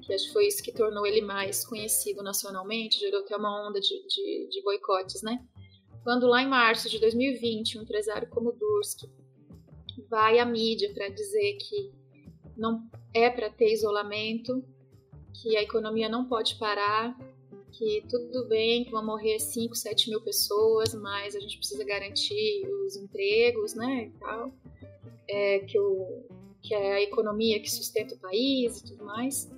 [0.00, 3.80] que acho que foi isso que tornou ele mais conhecido nacionalmente, gerou até uma onda
[3.80, 5.44] de, de, de boicotes, né?
[6.04, 9.10] Quando lá em março de 2020, um empresário como Durski
[10.08, 11.90] vai à mídia para dizer que
[12.56, 14.64] não é para ter isolamento,
[15.42, 17.16] que a economia não pode parar,
[17.72, 22.66] que tudo bem, que vão morrer 5, 7 mil pessoas, mas a gente precisa garantir
[22.86, 24.52] os empregos, né, e tal
[25.28, 26.24] é, que, o,
[26.62, 29.50] que é a economia que sustenta o país e tudo mais,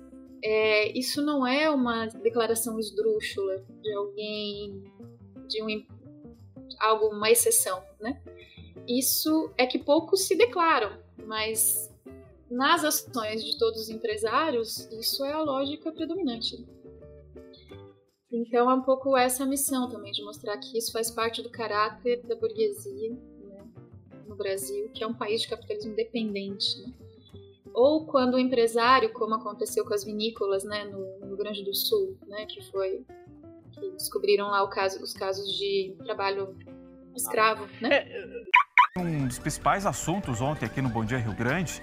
[0.43, 4.83] é, isso não é uma declaração esdrúxula de alguém,
[5.47, 5.85] de um,
[6.79, 8.21] algo, uma exceção, né?
[8.87, 11.90] Isso é que poucos se declaram, mas
[12.51, 16.67] nas ações de todos os empresários, isso é a lógica predominante.
[18.29, 21.49] Então é um pouco essa a missão também, de mostrar que isso faz parte do
[21.49, 23.17] caráter da burguesia
[24.27, 26.81] no Brasil, que é um país de capitalismo dependente.
[26.81, 26.93] Né?
[27.73, 31.73] Ou quando o empresário, como aconteceu com as vinícolas né, no, no Rio Grande do
[31.73, 33.05] Sul, né, que foi
[33.71, 36.53] que descobriram lá caso, os casos de trabalho
[37.15, 37.65] escravo.
[37.81, 38.09] Né?
[38.09, 41.81] É, um dos principais assuntos ontem aqui no Bom Dia Rio Grande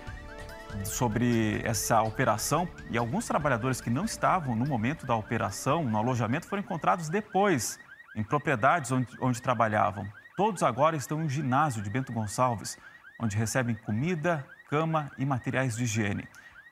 [0.85, 6.47] sobre essa operação e alguns trabalhadores que não estavam no momento da operação, no alojamento,
[6.47, 7.79] foram encontrados depois
[8.15, 10.07] em propriedades onde, onde trabalhavam.
[10.37, 12.79] Todos agora estão em ginásio de Bento Gonçalves,
[13.21, 16.29] onde recebem comida, cama e materiais de higiene.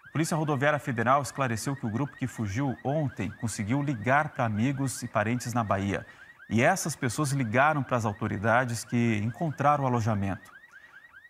[0.09, 5.03] A Polícia Rodoviária Federal esclareceu que o grupo que fugiu ontem conseguiu ligar para amigos
[5.03, 6.07] e parentes na Bahia.
[6.49, 10.56] E essas pessoas ligaram para as autoridades que encontraram o alojamento.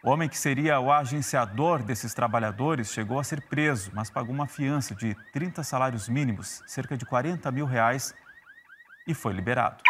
[0.07, 4.47] O homem que seria o agenciador desses trabalhadores chegou a ser preso, mas pagou uma
[4.47, 8.15] fiança de 30 salários mínimos, cerca de 40 mil reais,
[9.05, 9.83] e foi liberado.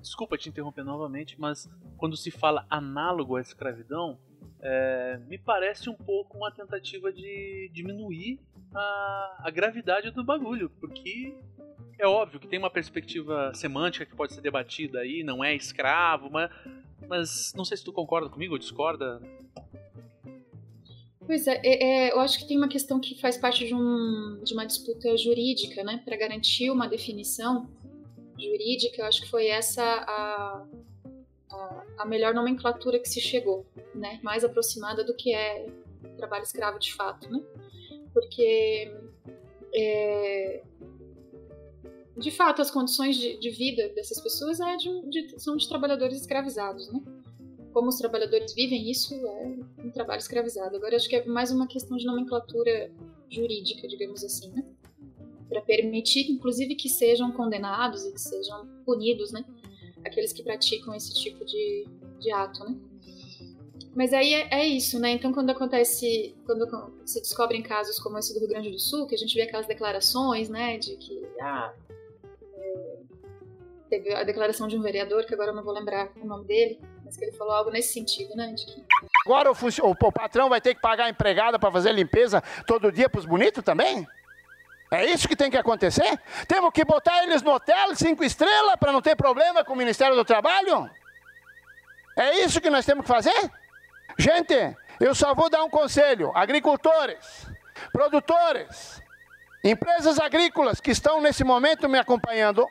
[0.00, 4.18] Desculpa te interromper novamente, mas quando se fala análogo à escravidão,
[4.60, 8.40] é, me parece um pouco uma tentativa de diminuir
[8.74, 11.38] a, a gravidade do bagulho, porque
[12.00, 16.28] é óbvio que tem uma perspectiva semântica que pode ser debatida aí, não é escravo,
[16.28, 16.50] mas,
[17.08, 19.20] mas não sei se tu concorda comigo ou discorda.
[21.24, 24.40] Pois é, é, é, eu acho que tem uma questão que faz parte de, um,
[24.42, 27.68] de uma disputa jurídica, né, para garantir uma definição
[28.38, 30.66] jurídica, eu acho que foi essa a,
[31.50, 34.18] a, a, melhor nomenclatura que se chegou, né?
[34.22, 35.66] Mais aproximada do que é
[36.16, 37.40] trabalho escravo de fato, né?
[38.12, 38.92] Porque
[39.74, 40.62] é,
[42.16, 46.20] de fato as condições de, de vida dessas pessoas é de, de, são de trabalhadores
[46.20, 47.00] escravizados, né?
[47.72, 50.76] Como os trabalhadores vivem isso é um trabalho escravizado.
[50.76, 52.92] Agora acho que é mais uma questão de nomenclatura
[53.30, 54.62] jurídica, digamos assim, né?
[55.52, 59.44] para permitir, inclusive, que sejam condenados e que sejam punidos, né?
[60.02, 61.86] Aqueles que praticam esse tipo de,
[62.18, 62.74] de ato, né?
[63.94, 65.10] Mas aí é, é, isso, né?
[65.10, 66.66] Então, quando acontece, quando
[67.04, 69.66] se descobrem casos como esse do Rio Grande do Sul, que a gente vê aquelas
[69.66, 71.74] declarações, né, de que, ah,
[73.92, 76.80] teve a declaração de um vereador, que agora eu não vou lembrar o nome dele,
[77.04, 78.82] mas que ele falou algo nesse sentido, né, de que...
[79.26, 82.90] Agora o, o, o patrão vai ter que pagar a empregada para fazer limpeza todo
[82.90, 84.08] dia para os bonitos também?
[84.90, 86.18] É isso que tem que acontecer?
[86.48, 90.16] Temos que botar eles no hotel cinco estrelas para não ter problema com o Ministério
[90.16, 90.88] do Trabalho?
[92.16, 93.50] É isso que nós temos que fazer?
[94.18, 94.54] Gente,
[95.00, 97.46] eu só vou dar um conselho: agricultores,
[97.90, 99.02] produtores,
[99.64, 102.66] empresas agrícolas que estão nesse momento me acompanhando,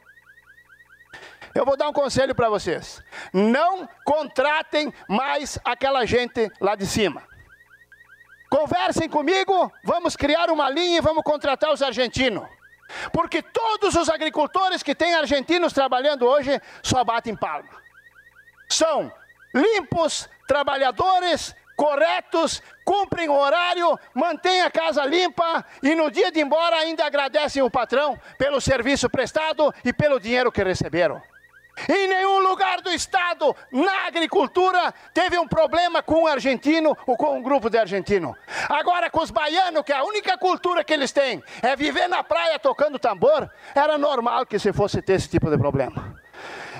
[1.53, 3.01] eu vou dar um conselho para vocês.
[3.33, 7.23] Não contratem mais aquela gente lá de cima.
[8.49, 12.45] Conversem comigo, vamos criar uma linha e vamos contratar os argentinos.
[13.13, 17.69] Porque todos os agricultores que têm argentinos trabalhando hoje só batem palma.
[18.69, 19.11] São
[19.53, 26.43] limpos, trabalhadores, corretos, cumprem o horário, mantêm a casa limpa e no dia de ir
[26.43, 31.21] embora ainda agradecem o patrão pelo serviço prestado e pelo dinheiro que receberam.
[31.89, 37.37] Em nenhum lugar do estado, na agricultura, teve um problema com um argentino ou com
[37.37, 38.35] um grupo de argentino.
[38.69, 42.59] Agora, com os baianos, que a única cultura que eles têm é viver na praia
[42.59, 46.15] tocando tambor, era normal que se fosse ter esse tipo de problema.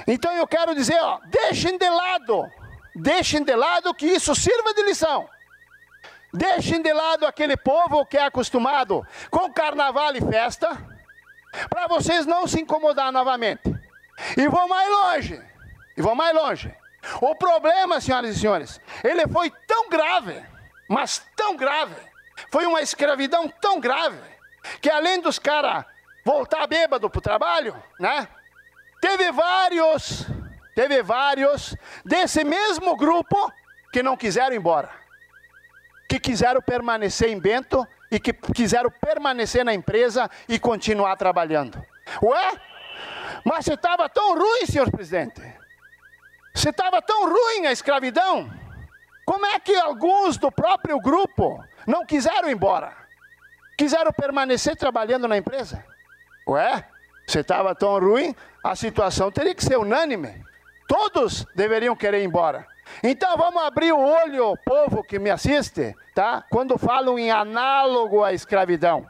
[0.07, 2.49] Então eu quero dizer, ó, deixem de lado,
[2.95, 5.27] deixem de lado que isso sirva de lição.
[6.33, 10.77] Deixem de lado aquele povo que é acostumado com carnaval e festa,
[11.69, 13.63] para vocês não se incomodar novamente.
[14.37, 15.41] E vou mais longe.
[15.95, 16.73] E vou mais longe.
[17.19, 20.41] O problema, senhoras e senhores, ele foi tão grave,
[20.87, 21.95] mas tão grave,
[22.51, 24.19] foi uma escravidão tão grave,
[24.79, 25.85] que além dos caras
[26.23, 28.27] voltar bêbado para o trabalho, né?
[29.01, 30.27] Teve vários,
[30.75, 33.51] teve vários desse mesmo grupo
[33.91, 34.89] que não quiseram ir embora.
[36.07, 41.83] Que quiseram permanecer em Bento e que quiseram permanecer na empresa e continuar trabalhando.
[42.21, 42.51] Ué?
[43.43, 45.41] Mas estava tão ruim, senhor presidente,
[46.53, 48.49] se estava tão ruim a escravidão,
[49.25, 52.95] como é que alguns do próprio grupo não quiseram ir embora?
[53.77, 55.83] Quiseram permanecer trabalhando na empresa?
[56.47, 56.85] Ué,
[57.27, 60.43] se estava tão ruim, a situação teria que ser unânime.
[60.87, 62.67] Todos deveriam querer ir embora.
[63.01, 66.43] Então vamos abrir o olho, povo que me assiste, tá?
[66.49, 69.07] Quando falam em análogo à escravidão.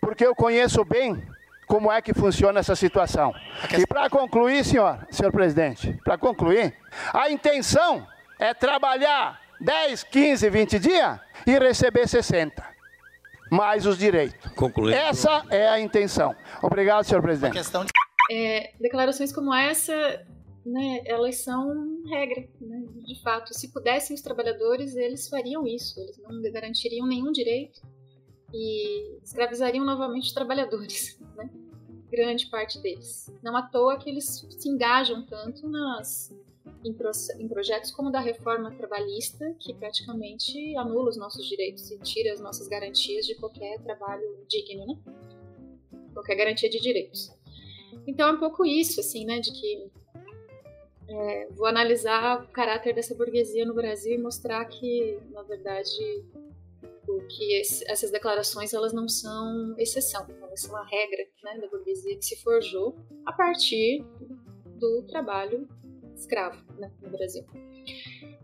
[0.00, 1.22] Porque eu conheço bem
[1.68, 3.32] como é que funciona essa situação.
[3.78, 6.74] E para concluir, senhor, senhor presidente, para concluir,
[7.12, 8.04] a intenção
[8.38, 12.64] é trabalhar 10, 15, 20 dias e receber 60.
[13.50, 14.50] Mais os direitos.
[14.52, 14.94] Concluir.
[14.94, 16.34] Essa é a intenção.
[16.62, 17.52] Obrigado, senhor presidente.
[17.52, 17.90] questão de
[18.30, 19.94] É, declarações como essa,
[20.66, 21.66] né, elas são
[22.10, 23.54] regra, né, de fato.
[23.54, 25.98] Se pudessem os trabalhadores, eles fariam isso.
[25.98, 27.80] Eles não garantiriam nenhum direito
[28.52, 31.50] e escravizariam novamente os trabalhadores, né?
[32.10, 33.30] grande parte deles.
[33.42, 36.34] Não à toa que eles se engajam tanto nas,
[36.84, 41.90] em, pro, em projetos como o da reforma trabalhista, que praticamente anula os nossos direitos
[41.90, 44.98] e tira as nossas garantias de qualquer trabalho digno, né?
[46.14, 47.30] qualquer garantia de direitos.
[48.06, 49.90] Então é um pouco isso, assim, né, de que
[51.08, 56.24] é, vou analisar o caráter dessa burguesia no Brasil e mostrar que, na verdade,
[57.28, 62.16] que esse, essas declarações elas não são exceção, elas são a regra né, da burguesia
[62.16, 64.04] que se forjou a partir
[64.78, 65.68] do trabalho
[66.14, 67.44] escravo né, no Brasil.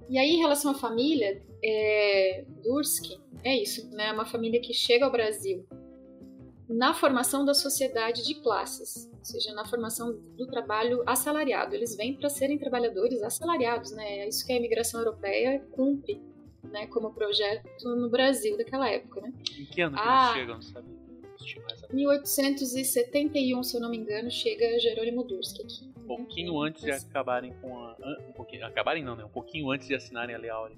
[0.08, 5.04] E aí, em relação à família, é, Durski é isso, né, uma família que chega
[5.04, 5.66] ao Brasil
[6.68, 11.74] na formação da sociedade de classes, ou seja, na formação do trabalho assalariado.
[11.74, 14.20] Eles vêm para serem trabalhadores assalariados, né?
[14.20, 16.22] É isso que a imigração europeia cumpre
[16.70, 19.32] né, como projeto no Brasil daquela época, né?
[19.58, 20.32] Em que ano que Ah.
[20.34, 20.88] eles chegam, sabe?
[21.92, 25.92] Em 1871, se eu não me engano, chega Jerônimo Durski aqui.
[25.98, 27.96] Um pouquinho antes de acabarem com a.
[28.28, 29.24] Um pouquinho, acabarem não, né?
[29.24, 30.76] Um pouquinho antes de assinarem a Lei Áurea.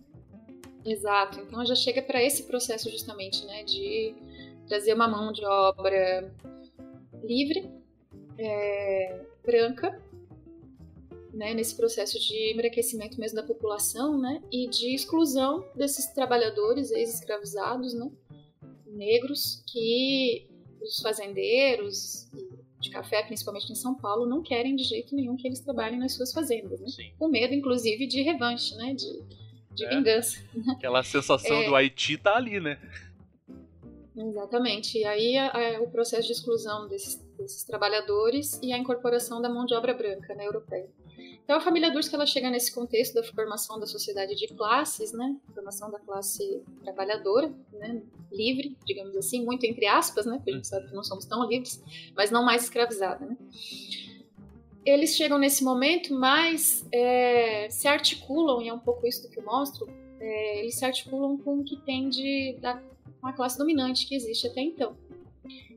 [0.84, 1.40] Exato.
[1.40, 4.14] Então já chega para esse processo justamente, né, de
[4.68, 6.32] trazer uma mão de obra
[7.24, 7.68] livre,
[8.38, 10.00] é, branca,
[11.36, 17.92] né, nesse processo de embranquecimento mesmo da população, né, e de exclusão desses trabalhadores ex-escravizados,
[17.92, 18.10] né,
[18.86, 20.46] negros, que
[20.80, 22.26] os fazendeiros
[22.80, 26.12] de café, principalmente em São Paulo, não querem de jeito nenhum que eles trabalhem nas
[26.12, 27.12] suas fazendas, né, Sim.
[27.18, 29.22] com medo, inclusive, de revanche, né, de,
[29.74, 29.90] de É.
[29.90, 30.42] vingança.
[30.70, 31.66] Aquela sensação É.
[31.68, 32.78] do Haiti tá ali, né?
[34.16, 34.96] Exatamente.
[34.98, 39.48] E aí a- a- o processo de exclusão desses, desses trabalhadores e a incorporação da
[39.50, 40.88] mão de obra branca né, europeia.
[41.44, 45.36] Então a família Durski ela chega nesse contexto da formação da sociedade de classes, né,
[45.54, 48.02] formação da classe trabalhadora, né,
[48.32, 51.48] livre, digamos assim, muito entre aspas, né, porque a gente sabe que não somos tão
[51.48, 51.82] livres,
[52.16, 53.36] mas não mais escravizada, né.
[54.84, 59.44] Eles chegam nesse momento, mas é, se articulam, e é um pouco isso que eu
[59.44, 59.88] mostro,
[60.20, 62.80] é, eles se articulam com o que tem de, da
[63.20, 64.96] com a classe dominante que existe até então.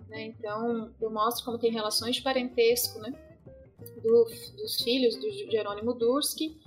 [0.08, 0.26] né?
[0.26, 3.12] Então, eu mostro como tem relações de parentesco né?
[4.02, 4.28] Do-
[4.58, 6.58] dos filhos do Jerônimo Durski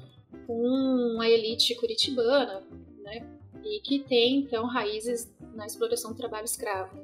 [0.47, 2.63] com a elite curitibana,
[3.03, 3.27] né?
[3.65, 6.99] e que tem, então, raízes na exploração do trabalho escravo.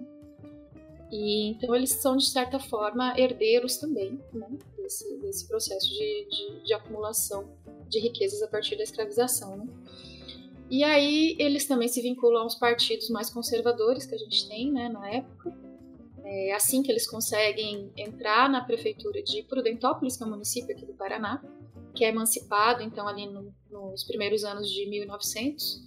[1.11, 6.65] E então eles são de certa forma herdeiros também né, desse, desse processo de, de,
[6.65, 7.49] de acumulação
[7.89, 9.57] de riquezas a partir da escravização.
[9.57, 9.67] Né?
[10.71, 14.91] E aí eles também se vinculam aos partidos mais conservadores que a gente tem né,
[14.91, 15.57] na época.
[16.31, 20.85] É assim que eles conseguem entrar na prefeitura de Prudentópolis, que é um município aqui
[20.85, 21.43] do Paraná,
[21.95, 25.81] que é emancipado então ali no, nos primeiros anos de 1900.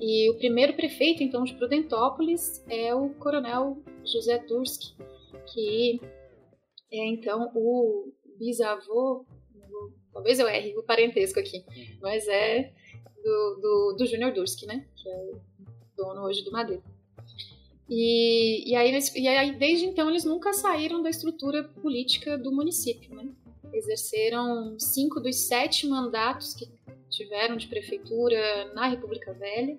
[0.00, 4.94] E o primeiro prefeito então de Prudentópolis é o Coronel José Durski,
[5.52, 6.00] que
[6.92, 9.26] é então o bisavô,
[10.12, 11.64] talvez eu erre o parentesco aqui,
[12.00, 12.72] mas é
[13.20, 14.86] do, do, do Júnior Durski, né?
[14.94, 15.40] Que é o
[15.96, 16.91] dono hoje do Madeira.
[17.94, 23.14] E, e, aí, e aí, desde então, eles nunca saíram da estrutura política do município,
[23.14, 23.28] né?
[23.70, 26.70] Exerceram cinco dos sete mandatos que
[27.10, 29.78] tiveram de prefeitura na República Velha.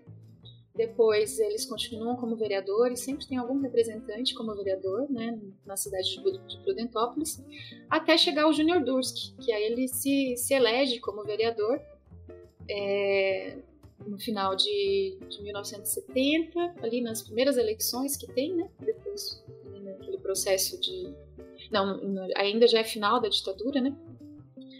[0.75, 6.09] Depois eles continuam como vereadores, sempre tem algum representante como vereador, né, na cidade
[6.47, 7.43] de Prudentópolis,
[7.89, 11.79] até chegar o Júnior Durski, que aí ele se, se elege como vereador
[12.67, 13.57] é,
[14.07, 18.69] no final de, de 1970, ali nas primeiras eleições que tem, né?
[18.79, 19.43] Depois,
[19.83, 21.13] naquele processo de.
[21.71, 21.99] Não,
[22.35, 23.95] ainda já é final da ditadura, né?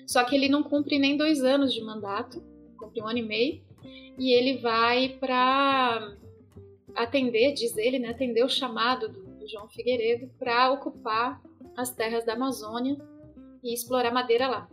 [0.06, 2.44] Só que ele não cumpre nem dois anos de mandato,
[2.78, 3.62] cumpre um ano e meio,
[4.18, 6.16] e ele vai para
[6.96, 11.42] atender, diz ele, né, atender o chamado do, do João Figueiredo para ocupar
[11.76, 12.98] as terras da Amazônia
[13.64, 14.70] e explorar madeira lá.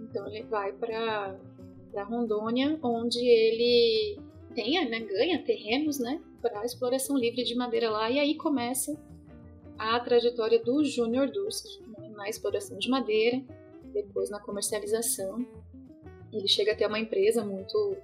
[0.00, 1.38] Então ele vai para
[1.92, 4.18] da Rondônia, onde ele
[4.54, 8.98] tenha, né, ganha terrenos né, para exploração livre de madeira lá, e aí começa
[9.78, 13.42] a trajetória do Júnior Durski né, na exploração de madeira,
[13.92, 15.46] depois na comercialização.
[16.32, 17.96] Ele chega a ter uma empresa muito,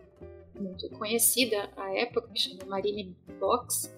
[0.59, 3.95] muito conhecida à época, que chama Marine Box.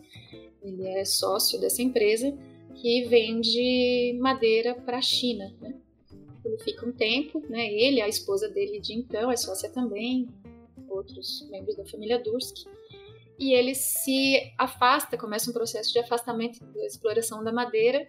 [0.63, 2.37] Ele é sócio dessa empresa
[2.75, 5.53] que vende madeira para a China.
[5.61, 5.75] Né?
[6.51, 7.73] Ele fica um tempo, né?
[7.73, 10.29] Ele, a esposa dele de então, é sócia também,
[10.89, 12.67] outros membros da família Durski.
[13.39, 18.07] E ele se afasta, começa um processo de afastamento da exploração da madeira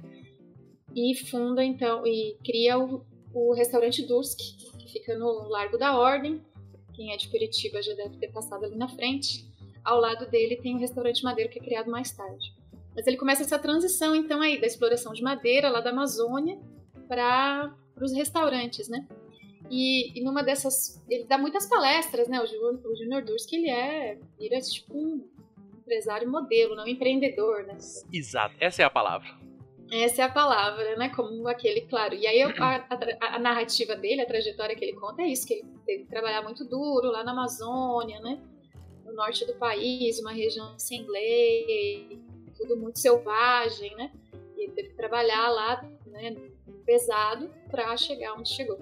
[0.94, 6.42] e funda então e cria o, o restaurante Durski, que fica no Largo da Ordem.
[6.94, 9.46] Quem é de Curitiba já deve ter passado ali na frente.
[9.84, 12.54] Ao lado dele tem o restaurante Madeira que é criado mais tarde.
[12.94, 16.60] Mas ele começa essa transição então aí da exploração de madeira lá da Amazônia
[17.08, 19.08] para para os restaurantes, né?
[19.70, 22.42] E, e, numa dessas, ele dá muitas palestras, né?
[22.42, 25.30] O, Junior Durski, ele é, vira tipo um
[25.78, 27.78] empresário modelo, não empreendedor, né?
[28.12, 29.30] Exato, essa é a palavra.
[29.92, 31.10] Essa é a palavra, né?
[31.10, 32.16] Como aquele, claro.
[32.16, 35.54] E aí a, a, a, narrativa dele, a trajetória que ele conta é isso, que
[35.54, 38.42] ele teve que trabalhar muito duro lá na Amazônia, né?
[39.06, 42.20] No norte do país, uma região sem lei,
[42.58, 44.12] tudo muito selvagem, né?
[44.58, 46.51] E ele teve que trabalhar lá, né?
[46.86, 48.80] Pesado para chegar onde chegou.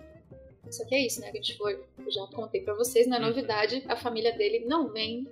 [0.71, 1.29] Só que é isso, né?
[1.29, 1.79] A gente foi,
[2.09, 3.27] já contei para vocês, na é uhum.
[3.27, 5.27] novidade, a família dele não vem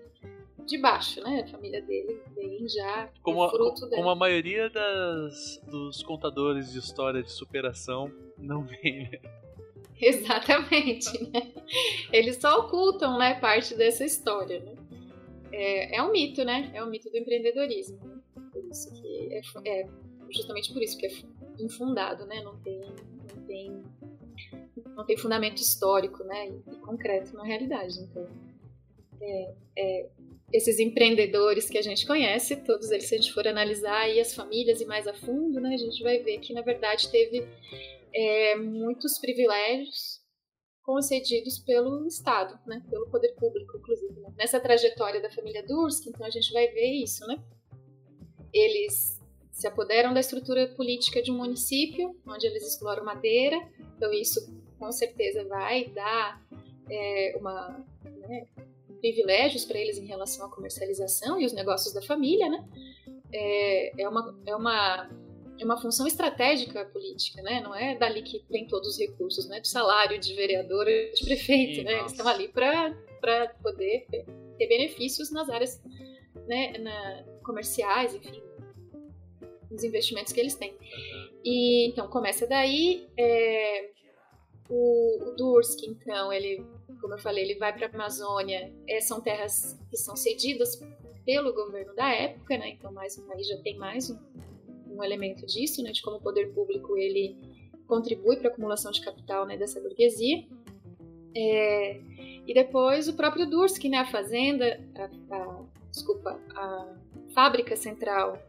[0.66, 1.43] de baixo, né?
[1.45, 6.72] A família dele vem já como, é fruto a, como a maioria das, dos contadores
[6.72, 9.20] de história de superação não vem, né?
[9.99, 11.53] Exatamente, né?
[12.12, 14.76] Eles só ocultam, né, parte dessa história, né?
[15.51, 16.70] É, é um mito, né?
[16.74, 17.97] É um mito do empreendedorismo.
[18.03, 18.18] Né?
[18.51, 19.88] Por isso que é, é
[20.30, 21.12] justamente por isso que é
[21.60, 22.41] infundado, né?
[22.41, 23.84] Não tem, não tem,
[24.95, 26.49] não tem fundamento histórico, né?
[26.49, 27.99] E, concreto na realidade.
[27.99, 28.28] Então,
[29.22, 30.10] é, é,
[30.53, 34.34] esses empreendedores que a gente conhece, todos eles, se a gente for analisar aí as
[34.34, 35.74] famílias e mais a fundo, né?
[35.74, 37.47] A gente vai ver que na verdade teve
[38.14, 40.22] é, muitos privilégios
[40.84, 42.82] concedidos pelo Estado, né?
[42.89, 44.20] Pelo poder público, inclusive.
[44.22, 44.34] Né?
[44.38, 47.43] Nessa trajetória da família Durski, então a gente vai ver isso, né?
[48.53, 49.16] Eles
[49.58, 53.58] se apoderam da estrutura política de um município, onde eles exploram madeira,
[53.95, 54.39] então isso
[54.78, 56.39] com certeza vai dar
[56.88, 58.45] é, uma, né,
[59.01, 62.64] privilégios para eles em relação à comercialização e os negócios da família, né?
[63.34, 65.10] É, é, uma, é, uma,
[65.60, 67.60] é uma função estratégica política, né?
[67.60, 69.60] Não é dali que vem todos os recursos, né?
[69.60, 71.97] Do salário de vereador de prefeito, Sim, né?
[72.01, 72.93] Eles estão ali para
[73.64, 75.82] poder ter benefícios nas áreas
[76.47, 78.43] né, na, comerciais, enfim,
[79.70, 80.76] nos investimentos que eles têm.
[81.43, 83.07] E então começa daí.
[83.18, 83.89] É,
[84.70, 86.65] o, o Dursk, então, ele,
[86.99, 88.74] como eu falei, ele vai para a Amazônia.
[88.88, 90.82] É, são terras que são cedidas
[91.26, 92.70] pelo governo da época, né?
[92.70, 94.18] Então, mais aí já tem mais um,
[94.89, 95.91] um elemento disso, né?
[95.91, 97.38] De como o poder público ele
[97.88, 100.45] contribui para a acumulação de capital né, dessa burguesia.
[101.36, 102.01] É,
[102.45, 103.99] e depois o próprio Dursk, né?
[103.99, 106.95] A fazenda, a, a, desculpa, a
[107.34, 108.41] fábrica central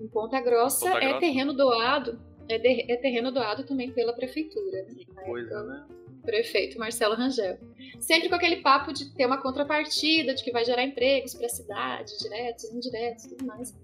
[0.00, 1.20] Em Ponta Grossa, Ponta é Grossa.
[1.20, 2.18] terreno doado,
[2.48, 4.84] é, de- é terreno doado também pela prefeitura.
[4.84, 5.86] Que Na coisa, época, né?
[6.22, 7.58] Prefeito Marcelo Rangel.
[7.98, 11.48] Sempre com aquele papo de ter uma contrapartida, de que vai gerar empregos para a
[11.50, 13.74] cidade, diretos, indiretos, tudo mais.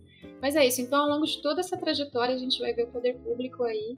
[0.40, 0.80] Mas é isso.
[0.80, 3.96] Então, ao longo de toda essa trajetória, a gente vai ver o poder público aí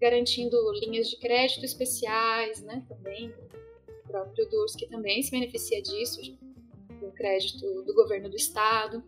[0.00, 2.82] garantindo linhas de crédito especiais, né?
[2.88, 3.28] Também
[4.04, 6.20] o próprio DURS que também se beneficia disso,
[7.00, 9.02] do crédito do governo do estado.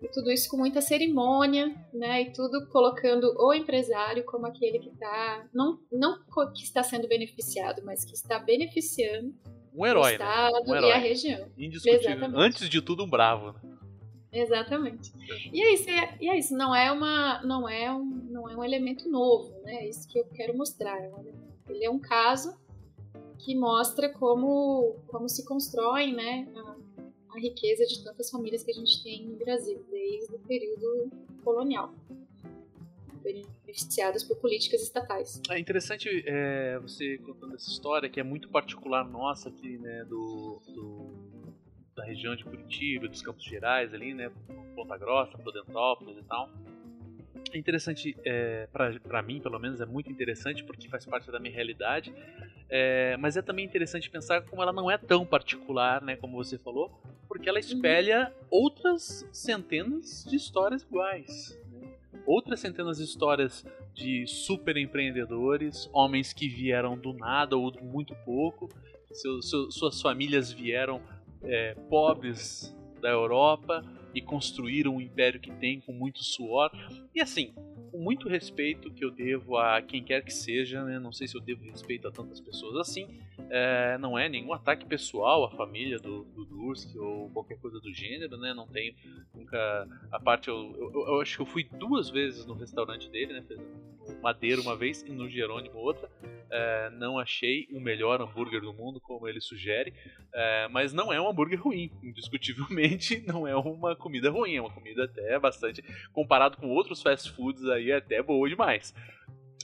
[0.00, 2.22] E tudo isso com muita cerimônia, né?
[2.22, 6.18] E tudo colocando o empresário como aquele que está não não
[6.54, 9.34] que está sendo beneficiado, mas que está beneficiando
[9.74, 10.24] Um herói, o né?
[10.24, 10.92] estado Um e herói.
[10.92, 11.48] a região.
[11.58, 12.10] Indiscutível.
[12.10, 12.40] Exatamente.
[12.40, 13.52] Antes de tudo, um bravo.
[13.52, 13.60] Né?
[14.30, 15.10] Exatamente.
[15.52, 16.54] E é isso, é, e é isso.
[16.56, 19.76] Não é uma, não é um, não é um elemento novo, né?
[19.84, 20.98] É isso que eu quero mostrar.
[21.00, 21.24] Um
[21.68, 22.56] Ele é um caso
[23.38, 26.76] que mostra como, como se constrói, né, a,
[27.38, 31.10] a riqueza de tantas famílias que a gente tem no Brasil desde o período
[31.44, 31.94] colonial,
[33.22, 35.40] beneficiadas por políticas estatais.
[35.50, 40.60] É interessante é, você contando essa história que é muito particular nossa aqui, né, do,
[40.66, 41.28] do-
[41.94, 44.30] da região de Curitiba, dos Campos Gerais ali, né,
[44.74, 46.48] Ponta Grossa, Prudentópolis e tal.
[47.52, 51.54] É interessante, é, para mim pelo menos, é muito interessante porque faz parte da minha
[51.54, 52.12] realidade,
[52.68, 56.58] é, mas é também interessante pensar como ela não é tão particular, né, como você
[56.58, 61.58] falou, porque ela espelha outras centenas de histórias iguais.
[61.72, 61.88] né?
[62.26, 63.64] Outras centenas de histórias
[63.94, 68.68] de super empreendedores, homens que vieram do nada ou do muito pouco,
[69.12, 71.00] seu- seu- suas famílias vieram
[71.42, 73.82] é, pobres da Europa
[74.18, 76.70] e construíram o império que tem com muito suor.
[77.14, 77.52] E assim,
[77.90, 80.98] com muito respeito que eu devo a quem quer que seja, né?
[80.98, 83.06] não sei se eu devo respeito a tantas pessoas assim,
[83.50, 86.48] é, não é nenhum ataque pessoal à família do, do
[86.96, 88.52] ou qualquer coisa do gênero, né?
[88.52, 88.94] Não tenho
[89.34, 89.88] nunca.
[90.10, 93.44] A parte, eu, eu, eu acho que eu fui duas vezes no restaurante dele, né?
[93.48, 96.10] No Madeira uma vez e no Jerônimo outra.
[96.50, 99.92] É, não achei o melhor hambúrguer do mundo, como ele sugere,
[100.34, 101.90] é, mas não é um hambúrguer ruim.
[102.02, 105.82] Indiscutivelmente, não é uma comida ruim, é uma comida até bastante.
[106.12, 108.94] Comparado com outros fast foods aí, é até boa demais.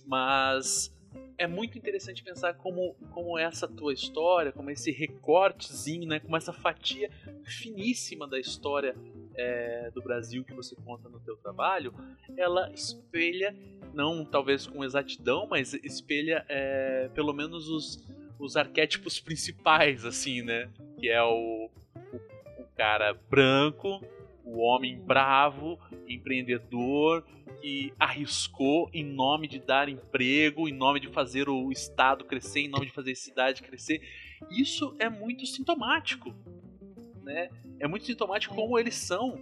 [0.07, 0.94] Mas
[1.37, 6.53] é muito interessante pensar como, como essa tua história, como esse recortezinho, né, como essa
[6.53, 7.11] fatia
[7.45, 8.95] finíssima da história
[9.37, 11.93] é, do Brasil que você conta no teu trabalho,
[12.37, 13.55] ela espelha,
[13.93, 18.07] não talvez com exatidão, mas espelha é, pelo menos os,
[18.39, 20.71] os arquétipos principais, assim, né?
[20.99, 21.71] Que é o,
[22.13, 24.01] o, o cara branco,
[24.45, 25.79] o homem bravo,
[26.09, 27.25] empreendedor,
[27.65, 32.69] que arriscou em nome de dar emprego, em nome de fazer o estado crescer, em
[32.69, 34.03] nome de fazer a cidade crescer.
[34.51, 36.35] Isso é muito sintomático,
[37.23, 37.49] né?
[37.81, 39.41] É muito sintomático como eles são.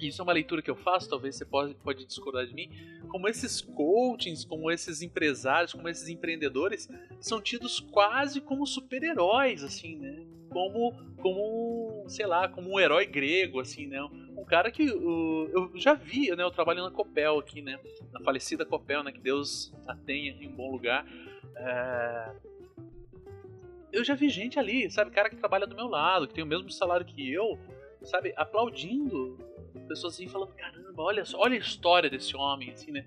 [0.00, 2.70] Isso é uma leitura que eu faço, talvez você pode, pode discordar de mim.
[3.08, 6.88] Como esses coachings, como esses empresários, como esses empreendedores
[7.18, 10.24] são tidos quase como super-heróis, assim, né?
[10.48, 13.98] Como, como, sei lá, como um herói grego, assim, né?
[14.42, 16.42] Um cara que uh, eu já vi, né?
[16.42, 17.78] Eu trabalho na Copel aqui, né?
[18.12, 19.12] Na falecida Copel, né?
[19.12, 21.06] Que Deus a tenha em bom lugar.
[21.56, 22.32] É,
[23.92, 25.12] Eu já vi gente ali, sabe?
[25.12, 27.56] Cara que trabalha do meu lado, que tem o mesmo salário que eu,
[28.02, 28.34] sabe?
[28.36, 29.38] Aplaudindo.
[29.86, 33.06] Pessoas assim falando, caramba, olha olha a história desse homem, assim, né?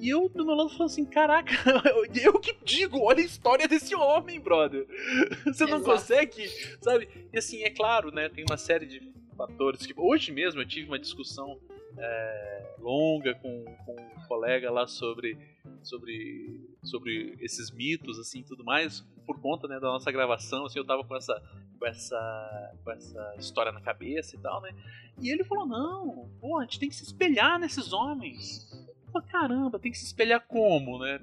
[0.00, 1.52] E eu do meu lado falando assim, caraca,
[1.90, 4.86] eu, eu que digo, olha a história desse homem, brother.
[5.44, 5.84] Você não Exato.
[5.84, 6.48] consegue,
[6.80, 7.06] sabe?
[7.30, 8.30] E assim, é claro, né?
[8.30, 9.94] Tem uma série de fatores que.
[9.96, 11.58] Hoje mesmo eu tive uma discussão
[11.98, 15.38] é, longa com, com um colega lá sobre,
[15.82, 20.84] sobre, sobre esses mitos, assim, tudo mais, por conta né, da nossa gravação, assim, eu
[20.84, 21.42] tava com essa,
[21.78, 24.74] com essa, com essa história na cabeça e tal, né?
[25.20, 28.68] E ele falou, não, pô, a gente tem que se espelhar nesses homens.
[29.06, 31.20] Eu falei, caramba, tem que se espelhar como, né?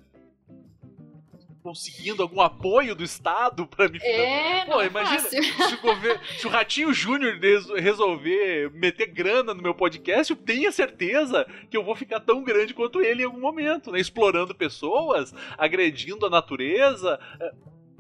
[1.64, 5.43] Conseguindo algum apoio do Estado pra me É, Pô, não é imagina fácil.
[5.70, 10.38] se o, governo- se o Ratinho Júnior reso- resolver meter grana no meu podcast, eu
[10.38, 13.99] tenho certeza que eu vou ficar tão grande quanto ele em algum momento, né?
[13.99, 17.20] Explorando pessoas, agredindo a natureza.
[17.39, 17.51] É,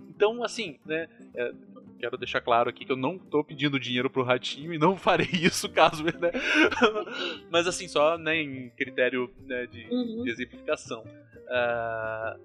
[0.09, 1.07] Então, assim, né?
[1.35, 1.51] é,
[1.99, 5.29] quero deixar claro aqui que eu não tô pedindo dinheiro pro Ratinho e não farei
[5.39, 6.11] isso caso, né?
[7.51, 10.23] Mas assim, só né, em critério né, de, Uhum.
[10.23, 11.03] de exemplificação.
[11.53, 12.37] Ah,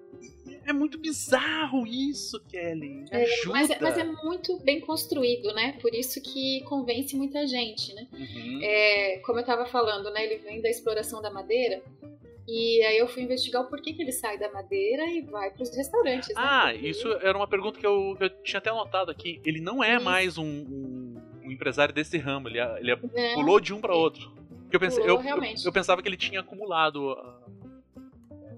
[0.65, 3.05] é muito bizarro isso, Kelly.
[3.09, 3.51] Me ajuda.
[3.53, 5.77] Mas, é- mas é muito bem construído, né?
[5.81, 8.05] Por isso que convence muita gente, né?
[8.11, 8.59] Uhum.
[8.61, 10.25] É, como eu tava falando, né?
[10.25, 11.81] Ele vem da exploração da madeira.
[12.49, 15.75] E aí eu fui investigar o porquê que ele sai da madeira e vai pros
[15.75, 16.29] restaurantes.
[16.29, 16.35] né?
[16.37, 19.41] Ah, Porque- isso era uma pergunta que eu, que eu tinha até anotado aqui.
[19.45, 20.05] Ele não é Isso.
[20.05, 22.95] mais um, um- um empresário desse ramo, ele, ele
[23.35, 24.33] pulou de um para outro.
[24.71, 27.17] Eu, pensei, Pulou, eu, eu, eu pensava que ele tinha acumulado.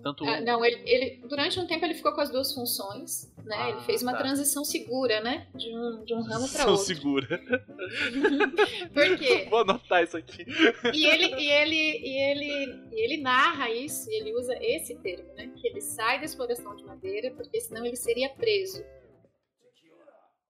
[0.01, 0.23] Tanto.
[0.25, 3.55] Ah, não, ele, ele- durante um tempo ele ficou com as duas funções, né?
[3.57, 4.19] Ah, ele fez uma tá.
[4.19, 5.47] transição segura, né?
[5.55, 6.85] De um, de um ramo para outro.
[6.85, 7.27] segura.
[8.93, 9.47] Por quê?
[9.49, 10.45] Vou anotar isso aqui.
[10.93, 15.33] E ele, e ele, e ele, e ele narra isso, e ele usa esse termo,
[15.35, 15.51] né?
[15.55, 18.83] Que ele sai da exploração de madeira, porque senão ele seria preso.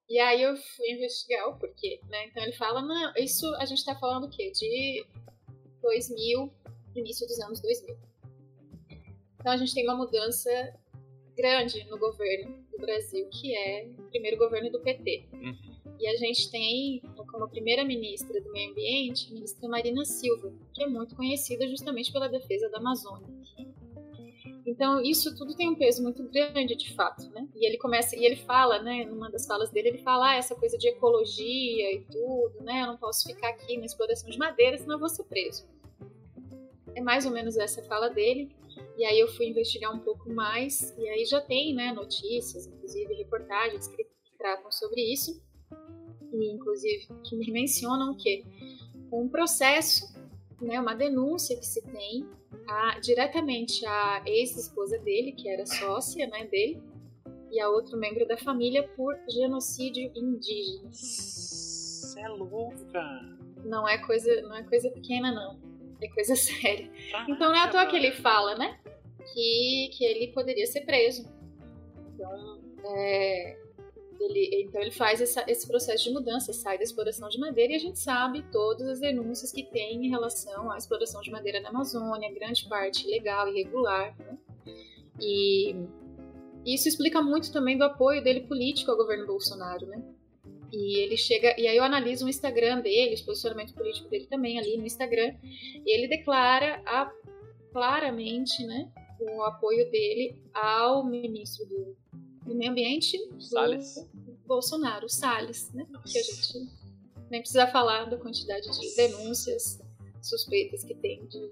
[0.10, 2.26] E aí eu fui investigar o porquê, né?
[2.26, 4.52] Então ele fala, não, isso a gente tá falando o quê?
[4.52, 5.06] De
[5.82, 6.52] 2000,
[6.96, 8.09] início dos anos 2000.
[9.40, 10.50] Então a gente tem uma mudança
[11.36, 15.30] grande no governo do Brasil, que é o primeiro governo do PT.
[15.34, 15.80] Uhum.
[16.00, 20.88] E a gente tem como primeira-ministra do Meio Ambiente a ministra Marina Silva, que é
[20.88, 23.28] muito conhecida justamente pela defesa da Amazônia.
[24.66, 27.48] Então, isso tudo tem um peso muito grande, de fato, né?
[27.56, 30.56] E ele começa, e ele fala, né, numa das falas dele, ele fala ah, essa
[30.56, 32.84] coisa de ecologia e tudo, né?
[32.84, 35.68] Eu não posso ficar aqui na exploração de madeira, senão eu vou ser preso.
[36.96, 38.52] É mais ou menos essa fala dele.
[39.00, 43.14] E aí eu fui investigar um pouco mais, e aí já tem, né, notícias, inclusive
[43.14, 44.06] reportagens que
[44.38, 45.42] tratam sobre isso
[46.34, 48.44] e inclusive que me mencionam que
[49.10, 50.06] um processo,
[50.62, 52.28] né, uma denúncia que se tem
[52.68, 56.84] a, diretamente à ex-esposa dele, que era sócia né, dele,
[57.50, 60.92] e a outro membro da família por genocídio indígena.
[60.92, 63.02] Você é louca.
[63.64, 65.58] Não é coisa, não é coisa pequena não,
[66.02, 66.90] é coisa séria.
[67.28, 68.80] Então não é à toa que ele fala, né,
[69.34, 71.28] que, que ele poderia ser preso.
[72.14, 73.58] Então, é,
[74.20, 77.76] ele, então ele faz essa- esse processo de mudança, sai da exploração de madeira e
[77.76, 81.70] a gente sabe todas as denúncias que tem em relação à exploração de madeira na
[81.70, 84.16] Amazônia, grande parte ilegal, irregular.
[84.20, 84.38] Né?
[85.22, 85.76] E
[86.66, 90.04] isso explica muito também do apoio dele político ao governo Bolsonaro, né?
[90.72, 94.60] E ele chega, e aí eu analiso o Instagram dele, o posicionamento político dele também
[94.60, 97.12] ali no Instagram, e ele declara a-
[97.72, 101.96] claramente, né, o apoio dele ao ministro do,
[102.46, 103.96] do Meio Ambiente, do Salles.
[104.46, 105.86] Bolsonaro, o Salles, né?
[106.12, 106.68] Que a gente
[107.30, 109.80] nem precisa falar da quantidade de denúncias
[110.24, 111.52] suspeitas que tem de,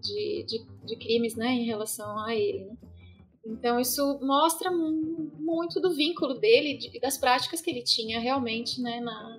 [0.00, 2.76] de, de, de crimes, né, em relação a ele, né?
[3.48, 8.80] Então isso mostra mu- muito do vínculo dele e das práticas que ele tinha realmente,
[8.82, 9.38] né, na,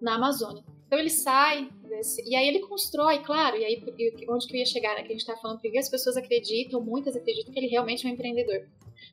[0.00, 0.64] na Amazônia.
[0.86, 3.82] Então ele sai desse, e aí ele constrói, claro, e aí
[4.28, 6.80] onde que eu ia chegar, né, que a gente está falando, porque as pessoas acreditam,
[6.80, 8.66] muitas acreditam que ele realmente é um empreendedor.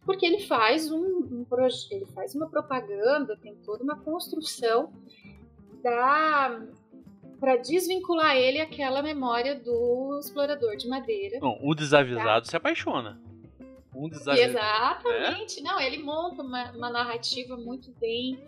[0.05, 4.91] Porque ele faz um, um projeto, ele faz uma propaganda, tem toda uma construção
[5.83, 6.61] da
[7.39, 11.39] para desvincular ele àquela memória do explorador de madeira.
[11.41, 13.19] Não, o desavisado se apaixona.
[13.95, 15.07] Um desavisado.
[15.07, 15.61] Exatamente.
[15.61, 18.39] Não, ele monta uma, uma narrativa muito bem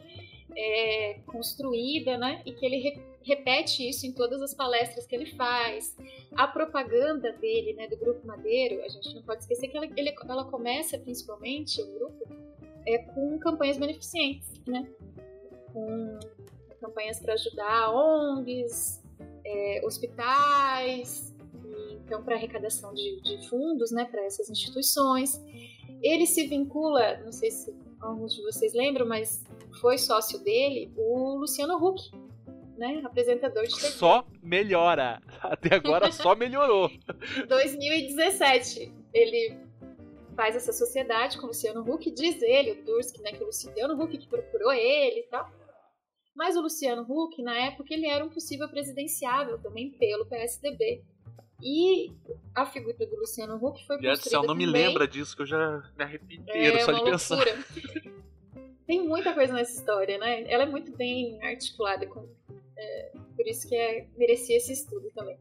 [0.56, 2.42] é, construída, né?
[2.46, 5.96] E que ele re- repete isso em todas as palestras que ele faz.
[6.36, 10.16] A propaganda dele, né, do Grupo Madeiro, a gente não pode esquecer que ela, ele-
[10.30, 12.28] ela começa principalmente, o grupo,
[12.88, 14.88] é, com campanhas beneficentes, né?
[15.74, 16.20] Com
[16.80, 19.04] campanhas para ajudar ONGs,
[19.46, 21.35] é, hospitais,
[22.06, 25.42] então para arrecadação de, de fundos, né, para essas instituições.
[26.02, 29.44] Ele se vincula, não sei se alguns de vocês lembram, mas
[29.82, 32.12] foi sócio dele o Luciano Huck,
[32.78, 33.88] né, apresentador de TV.
[33.88, 35.22] Só melhora.
[35.42, 36.90] Até agora só melhorou.
[37.50, 39.58] 2017, ele
[40.36, 44.02] faz essa sociedade com o Luciano Huck, diz ele, o Durski, né, que o Luciano
[44.02, 45.50] Huck que procurou ele e tal.
[46.36, 51.02] Mas o Luciano Huck, na época, ele era um possível presidenciável também pelo PSDB.
[51.62, 52.12] E
[52.54, 55.42] a figura do Luciano Huck foi do céu, construída não me também- lembra disso, que
[55.42, 57.36] eu já me arrepio inteiro é só de pensar.
[57.36, 57.66] loucura.
[58.86, 60.44] Tem muita coisa nessa história, né?
[60.52, 62.28] Ela é muito bem articulada, com-
[62.78, 65.38] é, por isso que é, merecia esse estudo também.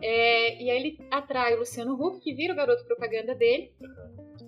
[0.00, 3.72] É, e aí ele atrai o Luciano Huck, que vira o garoto propaganda dele.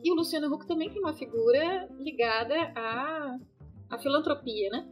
[0.03, 3.37] E o Luciano Huck também tem uma figura ligada à,
[3.91, 4.89] à filantropia, né?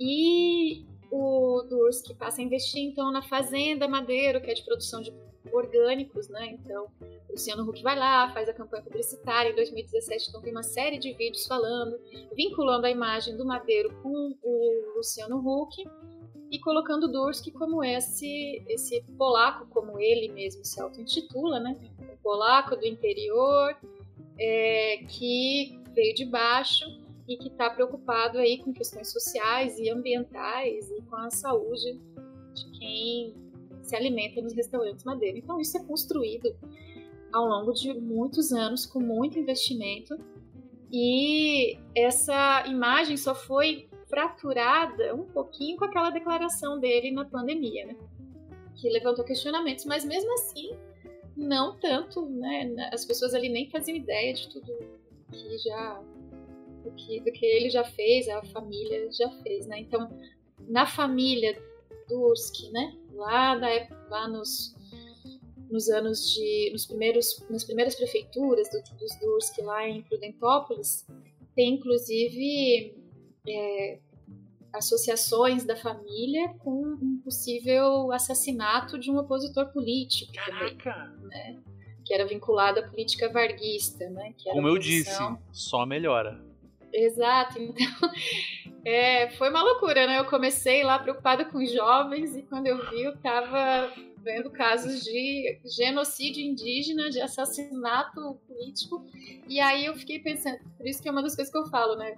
[0.00, 5.12] E o Durski passa a investir então na Fazenda Madeiro, que é de produção de
[5.52, 6.46] orgânicos, né?
[6.52, 6.86] Então,
[7.28, 10.98] o Luciano Huck vai lá, faz a campanha publicitária em 2017, então tem uma série
[10.98, 11.98] de vídeos falando,
[12.34, 15.84] vinculando a imagem do Madeiro com o Luciano Huck
[16.50, 21.76] e colocando Durski como esse esse polaco, como ele mesmo se auto-intitula, né?
[22.00, 23.76] Um polaco do interior
[24.38, 26.84] é, que veio de baixo
[27.28, 32.00] e que está preocupado aí com questões sociais e ambientais e com a saúde
[32.54, 33.47] de quem
[33.88, 35.38] se alimenta nos restaurantes Madeira.
[35.38, 36.54] Então isso é construído
[37.32, 40.18] ao longo de muitos anos com muito investimento
[40.90, 47.96] e essa imagem só foi fraturada um pouquinho com aquela declaração dele na pandemia, né?
[48.78, 50.70] que levantou questionamentos, mas mesmo assim,
[51.36, 52.88] não tanto, né?
[52.92, 54.72] As pessoas ali nem faziam ideia de tudo
[55.30, 56.02] que já
[56.84, 59.80] do que, do que ele já fez, a família já fez, né?
[59.80, 60.08] Então,
[60.68, 61.60] na família
[62.08, 62.96] Durski, né?
[63.18, 64.74] Lá, da época, lá nos,
[65.68, 66.70] nos anos de.
[66.72, 71.04] Nos primeiros, nas primeiras prefeituras do, dos Durski lá em Prudentópolis,
[71.56, 72.94] tem inclusive
[73.48, 73.98] é,
[74.72, 80.32] associações da família com um possível assassinato de um opositor político.
[80.32, 80.92] Caraca!
[80.92, 81.62] Também, né?
[82.04, 84.32] Que era vinculado à política varguista, né?
[84.44, 85.20] Como eu disse,
[85.52, 86.47] só melhora.
[86.92, 87.84] Exato, então
[88.84, 90.18] é, foi uma loucura, né?
[90.18, 95.58] Eu comecei lá preocupada com jovens e quando eu vi, eu tava vendo casos de
[95.64, 99.04] genocídio indígena, de assassinato político,
[99.48, 101.96] e aí eu fiquei pensando, por isso que é uma das coisas que eu falo,
[101.96, 102.16] né?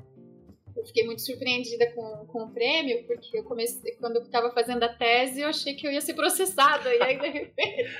[0.77, 4.83] Eu fiquei muito surpreendida com, com o prêmio, porque eu comecei, quando eu estava fazendo
[4.83, 7.91] a tese, eu achei que eu ia ser processada, e aí de repente.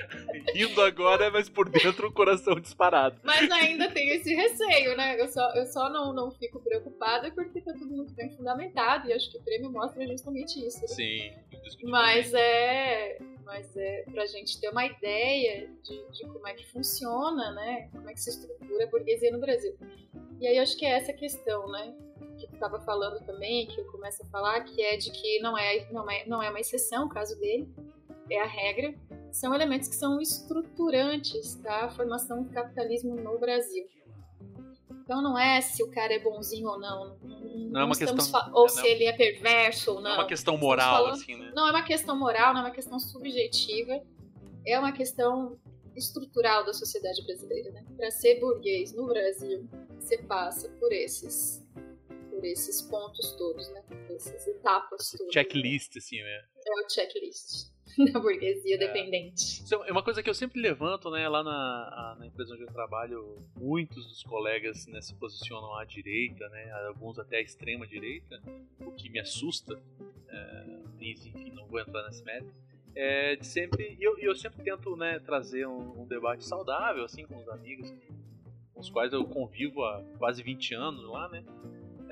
[0.53, 3.19] Rindo agora, mas por dentro o coração disparado.
[3.23, 5.19] Mas ainda tenho esse receio, né?
[5.19, 9.13] Eu só, eu só não, não fico preocupada porque está tudo muito bem fundamentado, e
[9.13, 10.81] acho que o prêmio mostra justamente isso.
[10.81, 10.87] Né?
[10.87, 11.31] Sim,
[11.83, 13.17] mas é.
[13.43, 17.89] Mas é pra gente ter uma ideia de, de como é que funciona, né?
[17.91, 19.77] Como é que se estrutura a burguesia no Brasil.
[20.39, 21.93] E aí acho que é essa questão, né?
[22.63, 26.09] Estava falando também, que eu começo a falar, que é de que não é, não
[26.09, 27.67] é, não é uma exceção o caso dele,
[28.29, 28.93] é a regra,
[29.31, 33.85] são elementos que são estruturantes da formação do capitalismo no Brasil.
[35.03, 37.17] Então não é se o cara é bonzinho ou não.
[37.23, 37.39] Não,
[37.71, 38.53] não é uma questão.
[38.53, 40.03] Ou é, se ele é perverso ou não.
[40.03, 41.51] Não é uma questão moral, falando, assim, né?
[41.53, 44.01] Não é uma questão moral, não é uma questão subjetiva.
[44.65, 45.57] É uma questão
[45.95, 47.83] estrutural da sociedade brasileira, né?
[47.97, 49.67] Para ser burguês no Brasil,
[49.99, 51.60] você passa por esses
[52.41, 53.83] por esses pontos todos, né?
[53.87, 55.31] Por essas etapas todas.
[55.31, 56.43] Checklist, assim, né?
[56.65, 57.69] É o checklist
[58.11, 58.77] da burguesia é.
[58.79, 59.63] dependente.
[59.85, 61.29] É uma coisa que eu sempre levanto, né?
[61.29, 66.49] Lá na, na empresa onde eu trabalho, muitos dos colegas né, se posicionam à direita,
[66.49, 66.71] né?
[66.87, 68.41] Alguns até à extrema direita,
[68.79, 69.79] o que me assusta.
[70.27, 72.51] É, enfim, não vou entrar nesse mérito.
[72.95, 77.37] É, de sempre, eu, eu sempre tento né, trazer um, um, debate saudável assim com
[77.37, 77.89] os amigos
[78.73, 81.41] com os quais eu convivo há quase 20 anos lá, né?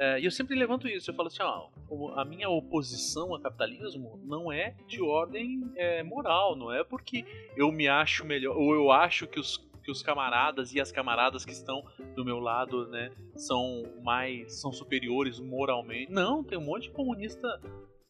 [0.01, 1.67] É, e eu sempre levanto isso, eu falo assim, ó,
[2.15, 7.25] a minha oposição ao capitalismo não é de ordem é, moral, não é porque
[7.57, 11.43] eu me acho melhor, ou eu acho que os, que os camaradas e as camaradas
[11.43, 11.83] que estão
[12.15, 16.09] do meu lado, né, são mais, são superiores moralmente.
[16.09, 17.61] Não, tem um monte de comunista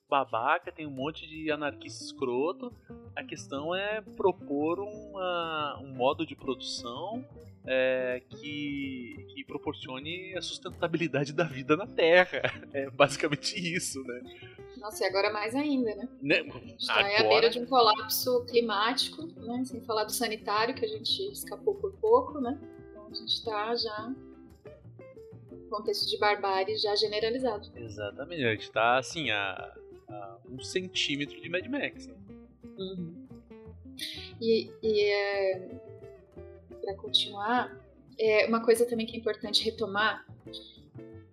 [0.07, 2.71] babaca, tem um monte de anarquista escroto.
[3.15, 7.25] A questão é propor uma, um modo de produção
[7.65, 12.41] é, que, que proporcione a sustentabilidade da vida na Terra.
[12.71, 14.21] É basicamente isso, né?
[14.77, 16.07] Nossa, e agora mais ainda, né?
[16.21, 16.39] né?
[16.77, 17.19] Está agora...
[17.19, 19.63] à beira de um colapso climático, né?
[19.65, 22.59] Sem falar do sanitário, que a gente escapou por pouco, né?
[22.91, 24.13] Então a gente está já
[25.69, 27.71] contexto de barbárie já generalizado.
[27.75, 29.73] Exatamente, a gente está assim a,
[30.09, 32.07] a, um centímetro de Mad Max.
[32.07, 32.15] Né?
[32.77, 33.27] Uhum.
[34.41, 35.81] E, e é,
[36.89, 37.71] para continuar,
[38.17, 40.25] é uma coisa também que é importante retomar,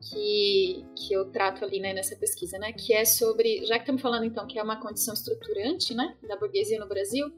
[0.00, 4.02] que, que eu trato ali né, nessa pesquisa, né, que é sobre, já que estamos
[4.02, 7.32] falando então que é uma condição estruturante né, da burguesia no Brasil,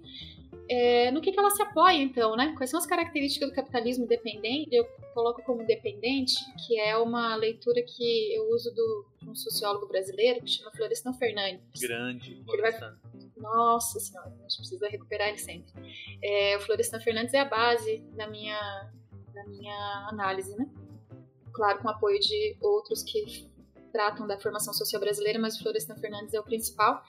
[0.69, 2.55] é, no que, que ela se apoia então, né?
[2.57, 4.69] Quais são as características do capitalismo dependente?
[4.75, 6.35] Eu coloco como dependente,
[6.67, 11.13] que é uma leitura que eu uso do, de um sociólogo brasileiro que chama Florestan
[11.15, 11.81] Fernandes.
[11.81, 12.99] Grande, Florestan.
[13.37, 15.73] Nossa senhora, a gente precisa recuperar ele sempre.
[16.23, 18.91] É, o Florestan Fernandes é a base da minha,
[19.33, 20.69] da minha análise, né?
[21.53, 23.48] Claro, com apoio de outros que
[23.91, 27.03] tratam da formação social brasileira, mas o Florestan Fernandes é o principal.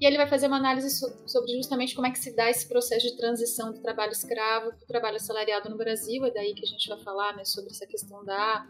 [0.00, 0.90] E ele vai fazer uma análise
[1.26, 4.84] sobre justamente como é que se dá esse processo de transição do trabalho escravo para
[4.84, 6.24] o trabalho assalariado no Brasil.
[6.24, 8.66] É daí que a gente vai falar né, sobre essa questão da,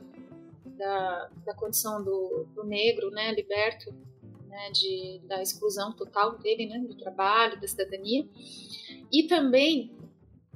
[0.65, 3.93] da, da condição do, do negro né, liberto
[4.49, 8.29] né, de, da exclusão total dele, né, do trabalho, da cidadania,
[9.11, 9.91] e também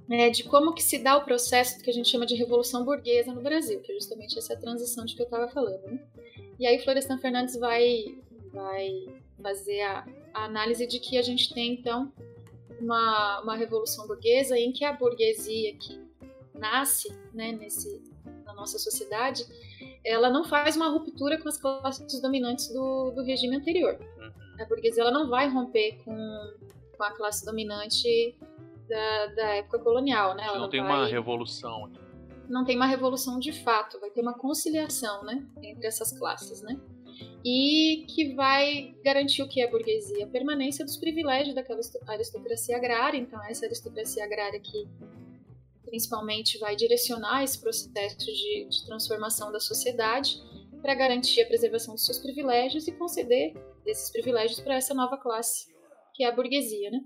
[0.08, 3.32] né, de como que se dá o processo que a gente chama de revolução burguesa
[3.32, 5.82] no Brasil, que é justamente essa transição de que eu estava falando.
[5.82, 6.00] Né?
[6.58, 8.16] E aí Florestan Fernandes vai,
[8.50, 9.06] vai
[9.42, 12.10] fazer a, a, análise de que a gente tem, então,
[12.80, 16.00] uma, uma revolução burguesa em que a burguesia que
[16.54, 18.02] nasce né, nesse,
[18.46, 19.44] na nossa sociedade,
[20.02, 23.98] ela não faz uma ruptura com as classes dominantes do, do regime anterior.
[24.18, 24.32] Uhum.
[24.58, 26.16] A burguesia ela não vai romper com,
[26.96, 28.34] com a classe dominante
[28.88, 30.44] da, da época colonial, né?
[30.46, 31.90] Ela não tem vai, uma revolução.
[32.48, 36.80] Não tem uma revolução de fato, vai ter uma conciliação, né, entre essas classes, né?
[37.44, 40.24] e que vai garantir o que é a burguesia?
[40.24, 43.18] A permanência dos privilégios daquela aristocracia agrária.
[43.18, 44.88] Então, essa aristocracia agrária que
[45.84, 50.36] principalmente vai direcionar esse processo de, de transformação da sociedade
[50.82, 55.66] para garantir a preservação dos seus privilégios e conceder desses privilégios para essa nova classe,
[56.14, 57.00] que é a burguesia, né?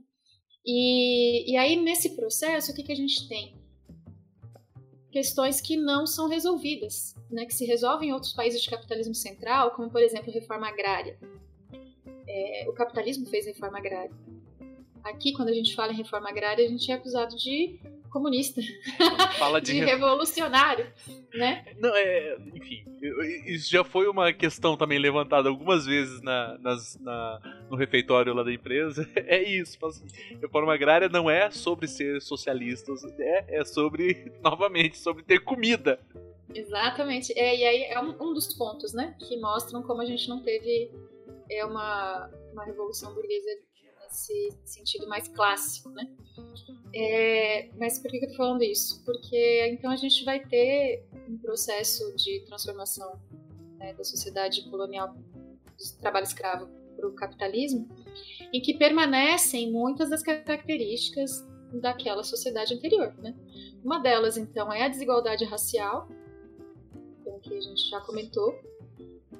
[0.64, 3.56] E, e aí, nesse processo, o que, que a gente tem?
[5.10, 7.44] Questões que não são resolvidas, né?
[7.44, 11.18] que se resolvem em outros países de capitalismo central, como, por exemplo, reforma agrária.
[12.26, 14.12] É, o capitalismo fez reforma agrária.
[15.02, 17.80] Aqui, quando a gente fala em reforma agrária, a gente é acusado de
[18.12, 18.60] comunista,
[19.38, 20.92] Fala de, de revolucionário,
[21.34, 21.64] né?
[21.78, 22.84] Não, é, enfim,
[23.46, 27.40] isso já foi uma questão também levantada algumas vezes na, nas, na,
[27.70, 29.08] no refeitório lá da empresa.
[29.32, 29.78] É isso,
[30.40, 35.98] reforma agrária não é sobre ser socialista, é, é sobre, novamente, sobre ter comida.
[36.54, 40.28] Exatamente, é, e aí é um, um dos pontos, né, que mostram como a gente
[40.28, 40.90] não teve
[41.50, 43.50] é uma, uma revolução burguesa
[44.12, 46.06] nesse sentido mais clássico, né?
[46.94, 49.02] É, mas por que, eu tô falando isso?
[49.04, 53.18] Porque então a gente vai ter um processo de transformação
[53.78, 57.88] né, da sociedade colonial do trabalho escravo para o capitalismo,
[58.52, 61.44] em que permanecem muitas das características
[61.80, 63.34] daquela sociedade anterior, né?
[63.82, 66.06] Uma delas, então, é a desigualdade racial,
[67.42, 68.54] que a gente já comentou,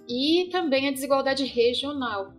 [0.09, 2.33] e também a desigualdade regional?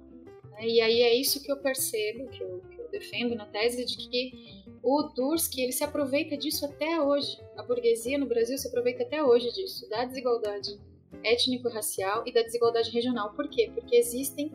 [0.68, 3.98] E aí é isso que eu percebo, que eu, que eu defendo na tese, de
[3.98, 7.40] que o Durski ele se aproveita disso até hoje.
[7.58, 10.80] A burguesia no Brasil se aproveita até hoje disso, da desigualdade
[11.24, 13.34] étnico-racial e da desigualdade regional.
[13.34, 13.72] Por quê?
[13.74, 14.52] Porque existem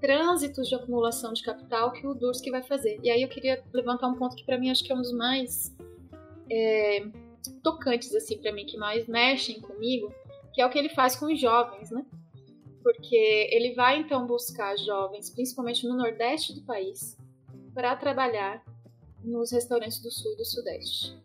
[0.00, 2.98] trânsitos de acumulação de capital que o Durski vai fazer.
[3.02, 5.12] E aí eu queria levantar um ponto que para mim acho que é um dos
[5.12, 5.74] mais
[6.50, 7.04] é,
[7.62, 10.12] tocantes assim para mim, que mais mexem comigo,
[10.52, 12.04] que é o que ele faz com os jovens, né?
[12.82, 17.16] Porque ele vai então buscar jovens, principalmente no nordeste do país,
[17.74, 18.64] para trabalhar
[19.22, 21.18] nos restaurantes do sul e do sudeste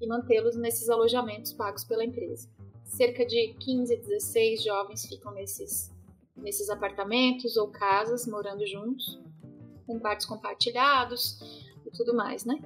[0.00, 2.48] e mantê-los nesses alojamentos pagos pela empresa.
[2.84, 5.92] Cerca de 15, 16 jovens ficam nesses,
[6.36, 9.20] nesses apartamentos ou casas, morando juntos,
[9.86, 11.38] com quartos compartilhados
[11.86, 12.58] e tudo mais, né?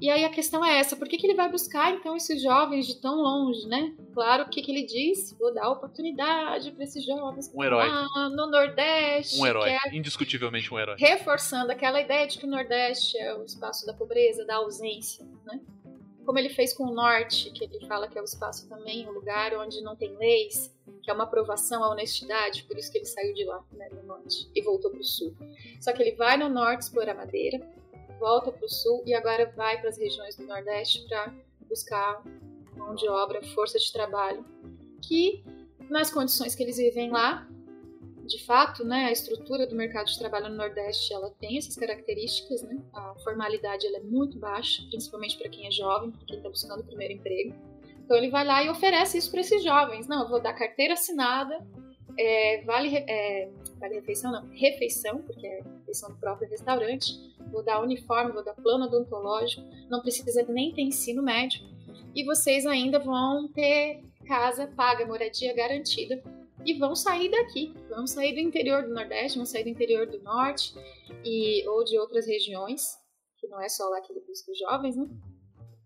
[0.00, 2.86] E aí a questão é essa, por que, que ele vai buscar então esses jovens
[2.86, 3.94] de tão longe, né?
[4.14, 5.36] Claro, o que, que ele diz?
[5.38, 7.86] Vou dar oportunidade para esses jovens um herói.
[7.86, 9.38] lá no Nordeste.
[9.38, 9.78] Um herói, é...
[9.92, 10.96] indiscutivelmente um herói.
[10.98, 15.60] Reforçando aquela ideia de que o Nordeste é o espaço da pobreza, da ausência, né?
[16.24, 19.12] Como ele fez com o Norte, que ele fala que é o espaço também, um
[19.12, 23.06] lugar onde não tem leis, que é uma aprovação à honestidade, por isso que ele
[23.06, 25.34] saiu de lá, né, no Norte, e voltou para o Sul.
[25.80, 27.60] Só que ele vai no Norte explorar madeira,
[28.20, 31.34] volta para o sul e agora vai para as regiões do Nordeste para
[31.68, 32.22] buscar
[32.76, 34.44] mão de obra, força de trabalho,
[35.02, 35.42] que
[35.88, 37.48] nas condições que eles vivem lá,
[38.24, 42.62] de fato, né, a estrutura do mercado de trabalho no Nordeste ela tem essas características,
[42.62, 42.78] né?
[42.92, 46.80] A formalidade ela é muito baixa, principalmente para quem é jovem, para quem está buscando
[46.80, 47.54] o primeiro emprego.
[48.04, 50.06] Então ele vai lá e oferece isso para esses jovens.
[50.06, 51.58] Não, eu vou dar carteira assinada,
[52.16, 57.14] é, vale, é, vale refeição não, refeição, porque é refeição do próprio restaurante,
[57.50, 61.60] vou dar uniforme, vou dar plano odontológico, não precisa nem ter ensino médio,
[62.14, 66.22] e vocês ainda vão ter casa paga, moradia garantida,
[66.64, 70.22] e vão sair daqui, vão sair do interior do Nordeste, vão sair do interior do
[70.22, 70.74] Norte,
[71.24, 72.82] e, ou de outras regiões,
[73.38, 75.08] que não é só lá que ele busca os jovens, né?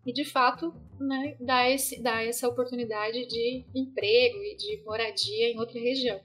[0.06, 5.58] E de fato, né, dá, esse, dá essa oportunidade de emprego e de moradia em
[5.58, 6.20] outra região.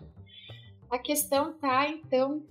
[0.90, 2.46] A questão tá, então,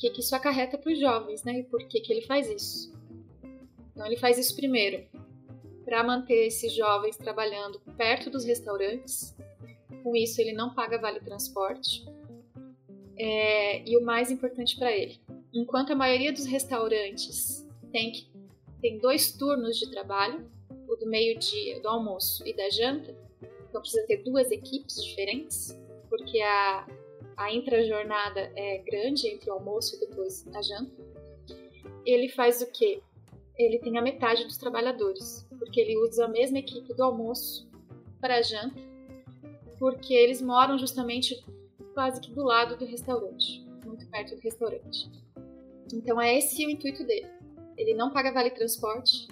[0.00, 1.58] que, que isso acarreta para os jovens, né?
[1.58, 2.90] E por que, que ele faz isso?
[3.92, 5.06] Então, ele faz isso primeiro
[5.84, 9.36] para manter esses jovens trabalhando perto dos restaurantes.
[10.02, 12.06] Com isso, ele não paga vale transporte.
[13.14, 15.20] É, e o mais importante para ele,
[15.52, 18.26] enquanto a maioria dos restaurantes tem, que,
[18.80, 20.50] tem dois turnos de trabalho,
[20.88, 23.14] o do meio-dia, do almoço e da janta,
[23.68, 25.78] então precisa ter duas equipes diferentes,
[26.08, 26.86] porque a,
[27.36, 30.92] a intrajornada é grande entre o almoço e depois a janta,
[32.04, 33.02] ele faz o quê?
[33.58, 37.68] Ele tem a metade dos trabalhadores, porque ele usa a mesma equipe do almoço
[38.20, 38.80] para a janta,
[39.78, 41.42] porque eles moram justamente
[41.94, 45.10] quase que do lado do restaurante, muito perto do restaurante.
[45.92, 47.28] Então é esse o intuito dele.
[47.76, 49.26] Ele não paga vale transporte.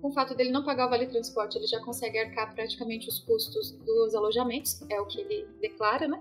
[0.00, 3.20] Com o fato dele não pagar o vale transporte, ele já consegue arcar praticamente os
[3.20, 6.20] custos dos alojamentos, é o que ele declara, né?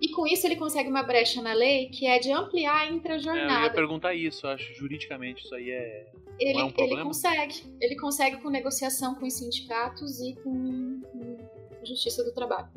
[0.00, 3.52] E com isso ele consegue uma brecha na lei que é de ampliar a intrajornada.
[3.52, 6.06] É, eu ia perguntar isso, eu acho juridicamente isso aí é.
[6.38, 7.64] Ele, é um ele consegue.
[7.80, 11.36] Ele consegue com negociação com os sindicatos e com, com
[11.82, 12.68] a Justiça do Trabalho.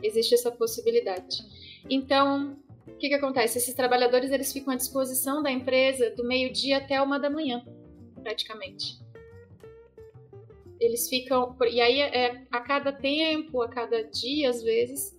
[0.00, 1.38] Existe essa possibilidade.
[1.88, 2.56] Então,
[2.86, 3.58] o que, que acontece?
[3.58, 7.64] Esses trabalhadores eles ficam à disposição da empresa do meio-dia até uma da manhã,
[8.22, 9.00] praticamente.
[10.78, 11.56] Eles ficam.
[11.68, 15.18] E aí, é, a cada tempo, a cada dia, às vezes,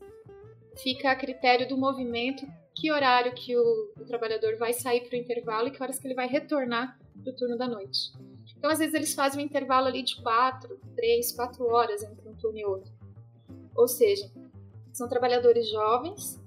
[0.81, 5.19] fica a critério do movimento que horário que o, o trabalhador vai sair para o
[5.19, 8.11] intervalo e que horas que ele vai retornar para o turno da noite.
[8.57, 12.35] Então, às vezes, eles fazem um intervalo ali de quatro, três, quatro horas entre um
[12.35, 12.91] turno e outro.
[13.75, 14.31] Ou seja,
[14.93, 16.39] são trabalhadores jovens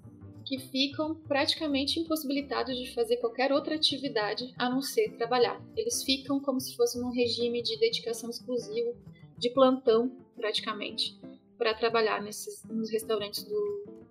[0.45, 5.61] que ficam praticamente impossibilitados de fazer qualquer outra atividade a não ser trabalhar.
[5.77, 8.93] Eles ficam como se fosse num regime de dedicação exclusiva,
[9.39, 11.19] de plantão, praticamente,
[11.57, 14.04] para trabalhar nesses, nos restaurantes do,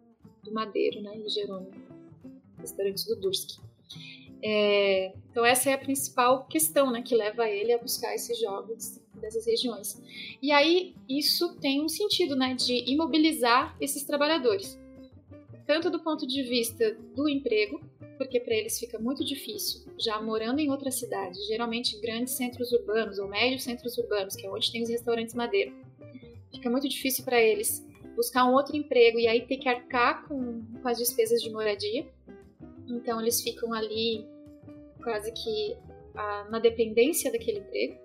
[0.43, 1.71] do Madeiro, né, em Jerônimo,
[2.59, 3.59] restaurantes do Durski.
[4.45, 9.01] É, então essa é a principal questão, né, que leva ele a buscar esses jovens
[9.15, 10.01] dessas regiões.
[10.41, 14.77] E aí isso tem um sentido, né, de imobilizar esses trabalhadores,
[15.65, 17.81] tanto do ponto de vista do emprego,
[18.17, 23.17] porque para eles fica muito difícil, já morando em outra cidade, geralmente grandes centros urbanos
[23.17, 25.71] ou médios centros urbanos, que é onde tem os restaurantes madeira.
[26.51, 27.85] Fica muito difícil para eles
[28.15, 32.05] buscar um outro emprego e aí ter que arcar com, com as despesas de moradia.
[32.87, 34.25] Então eles ficam ali
[35.01, 35.77] quase que
[36.15, 38.03] a, na dependência daquele emprego.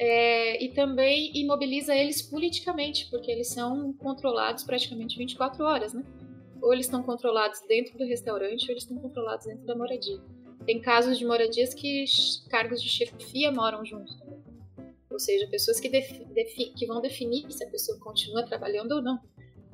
[0.00, 6.04] É, e também imobiliza eles politicamente, porque eles são controlados praticamente 24 horas, né?
[6.62, 10.20] Ou eles estão controlados dentro do restaurante, ou eles estão controlados dentro da moradia.
[10.64, 12.04] Tem casos de moradias que
[12.48, 14.16] cargos de chefia moram juntos.
[15.18, 19.20] Ou seja, pessoas que, que vão definir se a pessoa continua trabalhando ou não.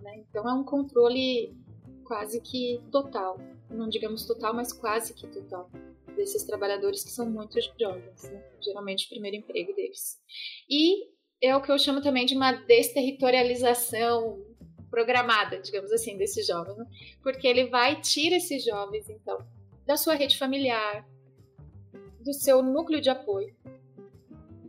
[0.00, 0.24] Né?
[0.26, 1.54] Então é um controle
[2.02, 3.38] quase que total.
[3.68, 5.70] Não digamos total, mas quase que total
[6.16, 8.42] desses trabalhadores que são muito jovens, né?
[8.62, 10.18] geralmente o primeiro emprego deles.
[10.66, 11.10] E
[11.42, 14.42] é o que eu chamo também de uma desterritorialização
[14.90, 16.86] programada, digamos assim, desses jovens, né?
[17.22, 19.36] porque ele vai tirar esses jovens, então,
[19.84, 21.06] da sua rede familiar,
[22.24, 23.54] do seu núcleo de apoio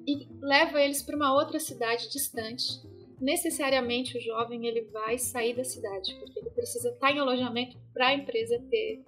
[0.07, 2.81] e leva eles para uma outra cidade distante.
[3.19, 8.07] Necessariamente o jovem ele vai sair da cidade, porque ele precisa estar em alojamento para
[8.07, 9.03] a empresa ter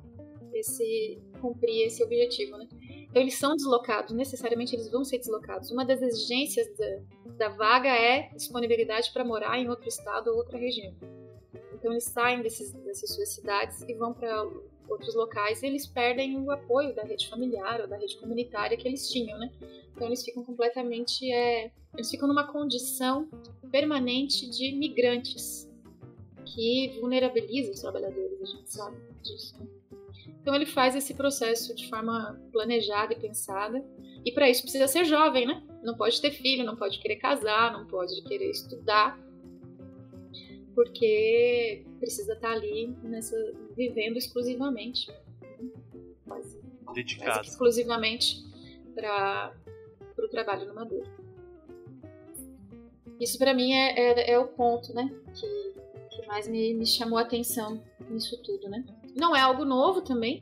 [0.53, 2.67] esse cumprir esse objetivo, né?
[3.09, 5.71] Então eles são deslocados, necessariamente eles vão ser deslocados.
[5.71, 10.57] Uma das exigências da, da vaga é disponibilidade para morar em outro estado ou outra
[10.57, 10.93] região.
[11.73, 14.43] Então eles saem desses, dessas suas cidades e vão para
[14.89, 18.87] outros locais e eles perdem o apoio da rede familiar ou da rede comunitária que
[18.87, 19.51] eles tinham, né?
[19.97, 23.27] Então eles ficam completamente, é, eles ficam numa condição
[23.71, 25.67] permanente de migrantes
[26.45, 29.59] que vulnerabiliza os trabalhadores, a gente sabe disso.
[29.59, 29.67] Né?
[30.39, 33.83] Então ele faz esse processo de forma planejada e pensada.
[34.23, 35.63] E para isso precisa ser jovem, né?
[35.83, 39.19] Não pode ter filho, não pode querer casar, não pode querer estudar,
[40.75, 43.35] porque precisa estar ali nessa
[43.75, 45.11] vivendo exclusivamente,
[46.27, 46.61] quase,
[46.93, 48.45] dedicado quase exclusivamente
[48.93, 49.53] para
[50.25, 51.07] o trabalho no Madeira.
[53.19, 57.17] Isso para mim é, é, é, o ponto, né, que, que mais me, me chamou
[57.17, 58.85] a atenção nisso tudo, né?
[59.15, 60.41] Não é algo novo também,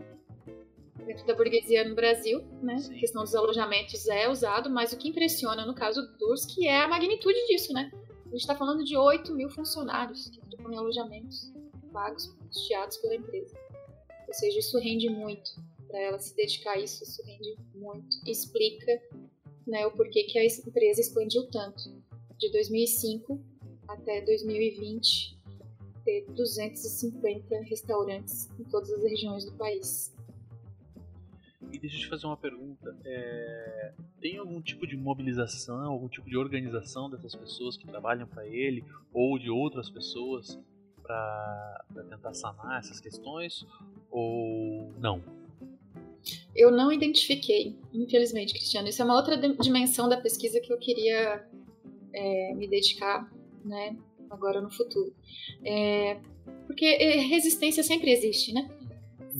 [1.06, 2.78] dentro da burguesia no Brasil, né?
[2.80, 2.96] Sim.
[2.96, 6.82] A questão dos alojamentos é usado, mas o que impressiona no caso do Durski é
[6.82, 7.92] a magnitude disso, né?
[8.26, 11.54] A gente está falando de 8 mil funcionários que ficam em alojamentos
[11.94, 13.56] pagos, custeados pela empresa.
[14.28, 15.52] Ou seja, isso rende muito
[15.88, 18.18] para ela se dedicar a isso, isso rende muito.
[18.28, 19.02] Explica
[19.68, 21.84] né, o porquê que a empresa expandiu tanto.
[22.38, 23.40] De 2005
[23.88, 25.38] até 2020,
[26.04, 30.14] ter 250 restaurantes em todas as regiões do país.
[31.72, 32.96] E deixa eu te fazer uma pergunta.
[33.04, 33.94] É...
[34.22, 38.84] Tem algum tipo de mobilização, algum tipo de organização dessas pessoas que trabalham para ele
[39.14, 40.60] ou de outras pessoas
[41.02, 43.66] para tentar sanar essas questões
[44.10, 45.45] ou não?
[46.56, 48.88] Eu não identifiquei, infelizmente, Cristiano.
[48.88, 51.46] Isso é uma outra dimensão da pesquisa que eu queria
[52.14, 53.30] é, me dedicar,
[53.64, 53.96] né?
[54.30, 55.14] agora no futuro.
[55.64, 56.18] É,
[56.68, 58.70] porque é, resistência sempre existe, né?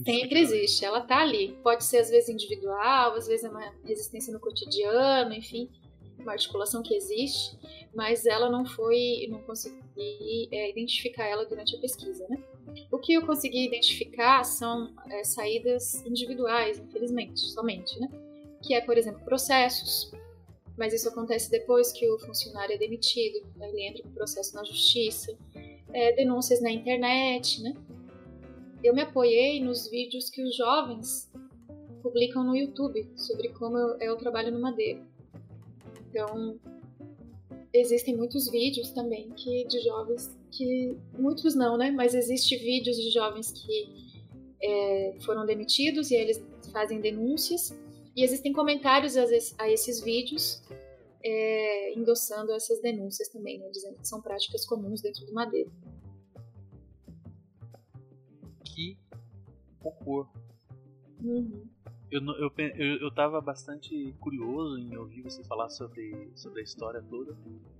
[0.04, 1.56] Sempre existe, ela tá ali.
[1.62, 5.70] Pode ser às vezes individual, às vezes é uma resistência no cotidiano, enfim,
[6.18, 7.56] uma articulação que existe,
[7.94, 12.42] mas ela não foi, não consegui é, identificar ela durante a pesquisa, né?
[12.90, 18.08] O que eu consegui identificar são é, saídas individuais, infelizmente, somente, né?
[18.62, 20.10] Que é, por exemplo, processos,
[20.76, 23.68] mas isso acontece depois que o funcionário é demitido, né?
[23.68, 25.36] ele entra com processo na justiça,
[25.92, 27.74] é, denúncias na internet, né?
[28.82, 31.30] Eu me apoiei nos vídeos que os jovens
[32.02, 35.02] publicam no YouTube sobre como é o trabalho no madeiro.
[36.08, 36.58] Então,
[37.72, 41.90] existem muitos vídeos também que de jovens que muitos não, né?
[41.90, 44.16] Mas existe vídeos de jovens que
[44.62, 46.42] é, foram demitidos e eles
[46.72, 47.74] fazem denúncias.
[48.14, 49.16] E existem comentários
[49.58, 50.62] a esses vídeos
[51.22, 55.70] é, endossando essas denúncias também, né, dizendo que são práticas comuns dentro do Madeira.
[58.64, 58.96] Que
[59.82, 60.28] horror.
[61.22, 61.75] Uhum.
[62.10, 67.02] Eu, eu, eu, eu tava bastante curioso em ouvir você falar sobre, sobre a história
[67.02, 67.36] toda,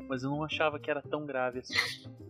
[0.09, 1.75] mas eu não achava que era tão grave assim.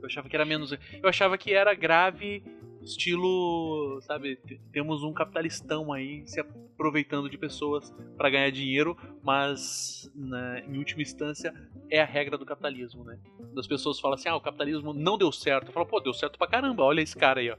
[0.01, 0.73] Eu achava que era menos.
[0.73, 2.45] Eu achava que era grave,
[2.83, 3.99] estilo.
[4.03, 4.39] Sabe,
[4.73, 11.01] temos um capitalistão aí se aproveitando de pessoas para ganhar dinheiro, mas na, em última
[11.01, 11.55] instância
[11.91, 13.19] é a regra do capitalismo, né?
[13.55, 15.69] Das pessoas falam assim: ah, o capitalismo não deu certo.
[15.69, 17.57] Eu falo, pô, deu certo pra caramba, olha esse cara aí, ó.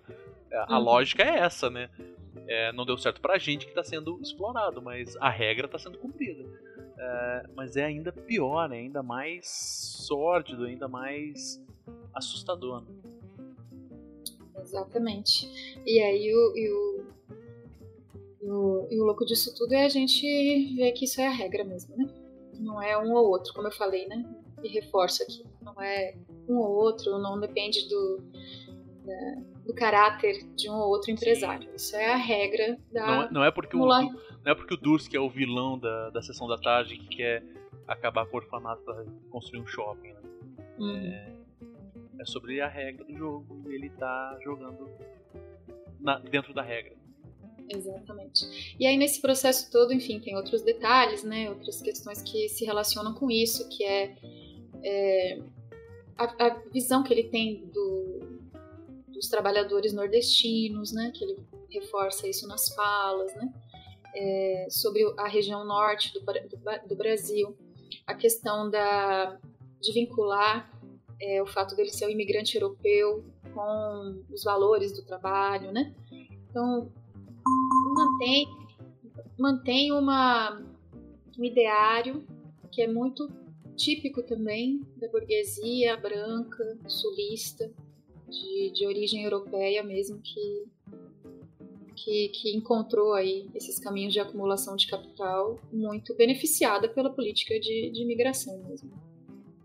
[0.68, 0.84] A uhum.
[0.84, 1.90] lógica é essa, né?
[2.48, 5.98] É, não deu certo pra gente que está sendo explorado, mas a regra está sendo
[5.98, 6.44] cumprida.
[6.98, 11.64] É, mas é ainda pior, é ainda mais sórdido, ainda mais
[12.14, 12.82] assustador.
[12.82, 12.88] Né?
[14.62, 15.48] Exatamente.
[15.86, 17.06] E aí o, e o,
[18.42, 21.32] e o, e o louco disso tudo é a gente ver que isso é a
[21.32, 22.10] regra mesmo, né?
[22.60, 24.26] Não é um ou outro, como eu falei, né?
[24.64, 25.44] E reforço aqui.
[25.62, 26.16] Não é
[26.50, 28.24] um ou outro, não depende do.
[29.06, 31.68] Da, do caráter de um ou outro empresário.
[31.70, 31.76] Sim.
[31.76, 33.06] Isso é a regra da.
[33.06, 34.16] Não, é, não, é porque o, não
[34.46, 37.44] é porque o Dursk é o vilão da, da sessão da tarde que quer
[37.88, 40.14] acabar com o orfanato para construir um shopping.
[40.14, 40.22] Né?
[40.80, 40.96] Hum.
[40.96, 41.34] É,
[42.20, 44.90] é, sobre a regra do jogo e ele tá jogando
[46.00, 46.96] na, dentro da regra.
[47.70, 48.76] Exatamente.
[48.80, 53.14] E aí nesse processo todo, enfim, tem outros detalhes, né, outras questões que se relacionam
[53.14, 54.16] com isso, que é,
[54.82, 55.42] é
[56.18, 58.37] a, a, visão que ele tem do,
[59.18, 63.52] dos trabalhadores nordestinos, né, que ele reforça isso nas falas, né,
[64.16, 67.58] é, sobre a região norte do, do, do, Brasil,
[68.06, 69.40] a questão da,
[69.82, 70.72] de vincular
[71.20, 76.92] é, o fato dele ser um imigrante europeu com os valores do trabalho, né, então
[77.96, 78.48] mantém,
[79.38, 80.62] mantém uma,
[81.38, 82.24] um ideário
[82.72, 83.28] que é muito
[83.76, 87.72] típico também da burguesia branca, sulista,
[88.30, 90.66] de, de origem europeia mesmo que,
[91.96, 97.90] que, que, encontrou aí esses caminhos de acumulação de capital muito beneficiada pela política de,
[97.90, 98.92] de imigração mesmo.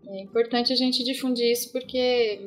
[0.07, 2.39] É importante a gente difundir isso porque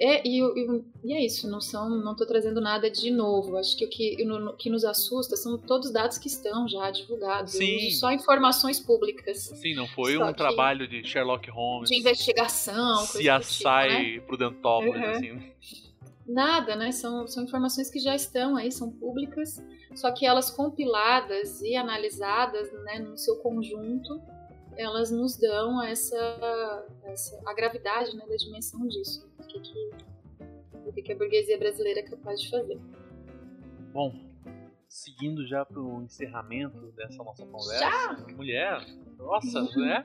[0.00, 3.56] é, e, e, e, é isso, não são, não estou trazendo nada de novo.
[3.56, 6.90] Acho que o que, o que nos assusta são todos os dados que estão já
[6.90, 7.52] divulgados.
[7.52, 7.90] Sim.
[7.90, 9.38] Só informações públicas.
[9.38, 11.90] Sim, não foi só um trabalho de Sherlock Holmes.
[11.90, 14.20] De investigação, CSI tipo, né?
[14.20, 15.10] Prudentópolis, uhum.
[15.10, 15.52] assim.
[16.26, 16.90] Nada, né?
[16.90, 19.62] São, são informações que já estão aí, são públicas,
[19.94, 24.20] só que elas compiladas e analisadas né, no seu conjunto,
[24.76, 29.90] elas nos dão essa, essa a gravidade né, da dimensão disso que, que,
[30.84, 32.78] o que a burguesia brasileira é capaz de fazer.
[33.92, 34.14] Bom,
[34.88, 38.26] seguindo já para o encerramento dessa nossa conversa, já?
[38.34, 38.86] mulher,
[39.18, 39.86] nossa, uhum.
[39.86, 40.04] né?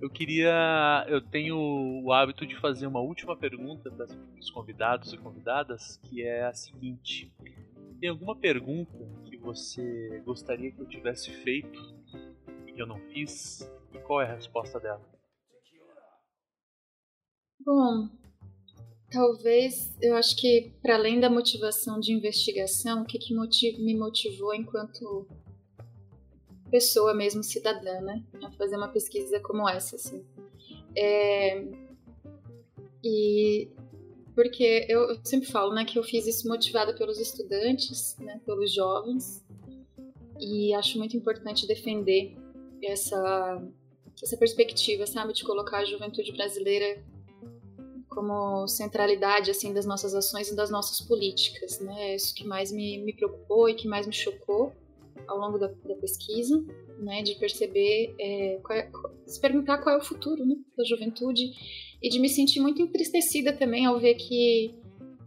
[0.00, 1.04] Eu queria.
[1.08, 4.06] Eu tenho o hábito de fazer uma última pergunta para
[4.38, 7.32] os convidados e convidadas, que é a seguinte:
[8.00, 8.92] Tem alguma pergunta
[9.24, 11.80] que você gostaria que eu tivesse feito
[12.66, 13.70] e que eu não fiz?
[13.92, 15.02] E qual é a resposta dela?
[17.64, 18.08] Bom,
[19.14, 23.96] Talvez, eu acho que para além da motivação de investigação, o que, que motiv me
[23.96, 25.24] motivou enquanto
[26.68, 30.24] pessoa mesmo cidadã, né, a fazer uma pesquisa como essa, assim.
[30.96, 31.64] É,
[33.04, 33.68] e
[34.34, 38.74] porque eu, eu, sempre falo, né, que eu fiz isso motivada pelos estudantes, né, pelos
[38.74, 39.44] jovens,
[40.40, 42.36] e acho muito importante defender
[42.82, 43.62] essa
[44.20, 47.00] essa perspectiva, sabe, de colocar a juventude brasileira
[48.14, 52.12] como centralidade assim das nossas ações e das nossas políticas, né?
[52.12, 54.72] É isso que mais me, me preocupou e que mais me chocou
[55.26, 56.64] ao longo da, da pesquisa,
[56.98, 57.22] né?
[57.22, 58.90] De perceber, é, é,
[59.26, 60.56] se perguntar qual é o futuro né?
[60.76, 61.52] da juventude
[62.02, 64.74] e de me sentir muito entristecida também ao ver que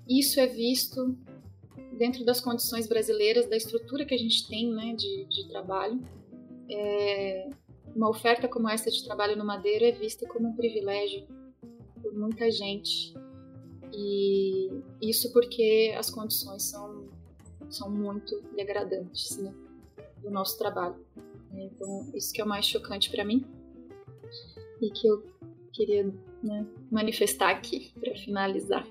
[0.08, 1.18] isso é visto
[1.98, 4.96] dentro das condições brasileiras, da estrutura que a gente tem, né?
[4.96, 6.00] De, de trabalho.
[6.70, 7.50] É,
[7.96, 11.26] uma oferta como essa de trabalho no Madeira é vista como um privilégio
[12.08, 13.14] por muita gente.
[13.94, 14.70] E
[15.02, 17.08] isso porque as condições são,
[17.70, 19.54] são muito degradantes né,
[20.22, 20.96] do nosso trabalho.
[21.54, 23.46] Então, isso que é o mais chocante para mim
[24.82, 25.26] e que eu
[25.74, 26.14] queria
[26.44, 28.86] né, manifestar aqui para finalizar.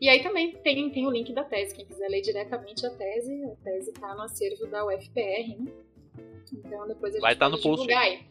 [0.00, 3.44] E aí também tem, tem o link da tese, quem quiser ler diretamente a tese,
[3.44, 5.72] a tese está no acervo da UFPR, né?
[6.52, 8.26] Então depois a gente vai estar tá no post aí.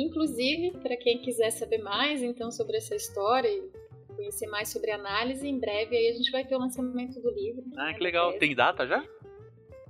[0.00, 3.50] Inclusive, para quem quiser saber mais então sobre essa história,
[4.14, 5.46] conhecer mais sobre análise.
[5.46, 7.64] Em breve aí a gente vai ter o lançamento do livro.
[7.76, 8.32] Ah, que legal.
[8.38, 9.04] Tem data já?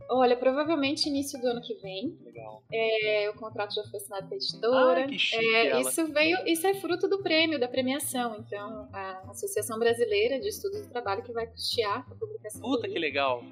[0.08, 2.18] Olha, provavelmente início do ano que vem.
[2.22, 2.62] Legal.
[2.70, 5.04] É, o contrato já foi assinado com a editora.
[5.04, 8.36] Ah, que chique É, isso veio, isso é fruto do prêmio, da premiação.
[8.38, 12.60] Então, a Associação Brasileira de Estudos do Trabalho que vai custear a publicação.
[12.60, 13.42] Puta que legal.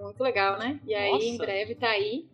[0.00, 0.80] Muito legal, né?
[0.84, 1.24] E aí, Nossa.
[1.24, 2.26] em breve tá aí.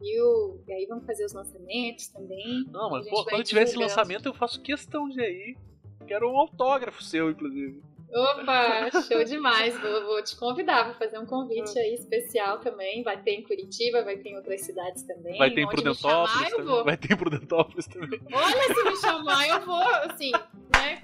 [0.00, 0.18] E,
[0.66, 2.64] e aí vamos fazer os lançamentos também.
[2.70, 5.58] Não, mas pô, quando tiver esse lançamento eu faço questão de ir.
[6.06, 7.82] Quero um autógrafo seu, inclusive.
[8.12, 9.78] Opa, show demais.
[9.78, 13.02] Vou, vou te convidar, vou fazer um convite aí especial também.
[13.02, 15.38] Vai ter em Curitiba, vai ter em outras cidades também.
[15.38, 16.84] Vai ter em Prudentópolis chamar, também.
[16.84, 18.20] Vai ter em Prudentópolis também.
[18.32, 20.32] Olha, se me chamar, eu vou, assim,
[20.74, 21.02] né?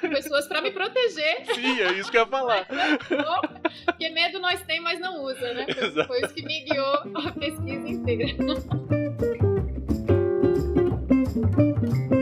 [0.00, 1.46] pessoas para me proteger.
[1.54, 2.66] Sim, é isso que eu ia falar.
[3.86, 5.66] Porque medo nós tem, mas não usa, né?
[5.68, 6.06] Exato.
[6.06, 8.26] Foi isso que me guiou a pesquisa inteira.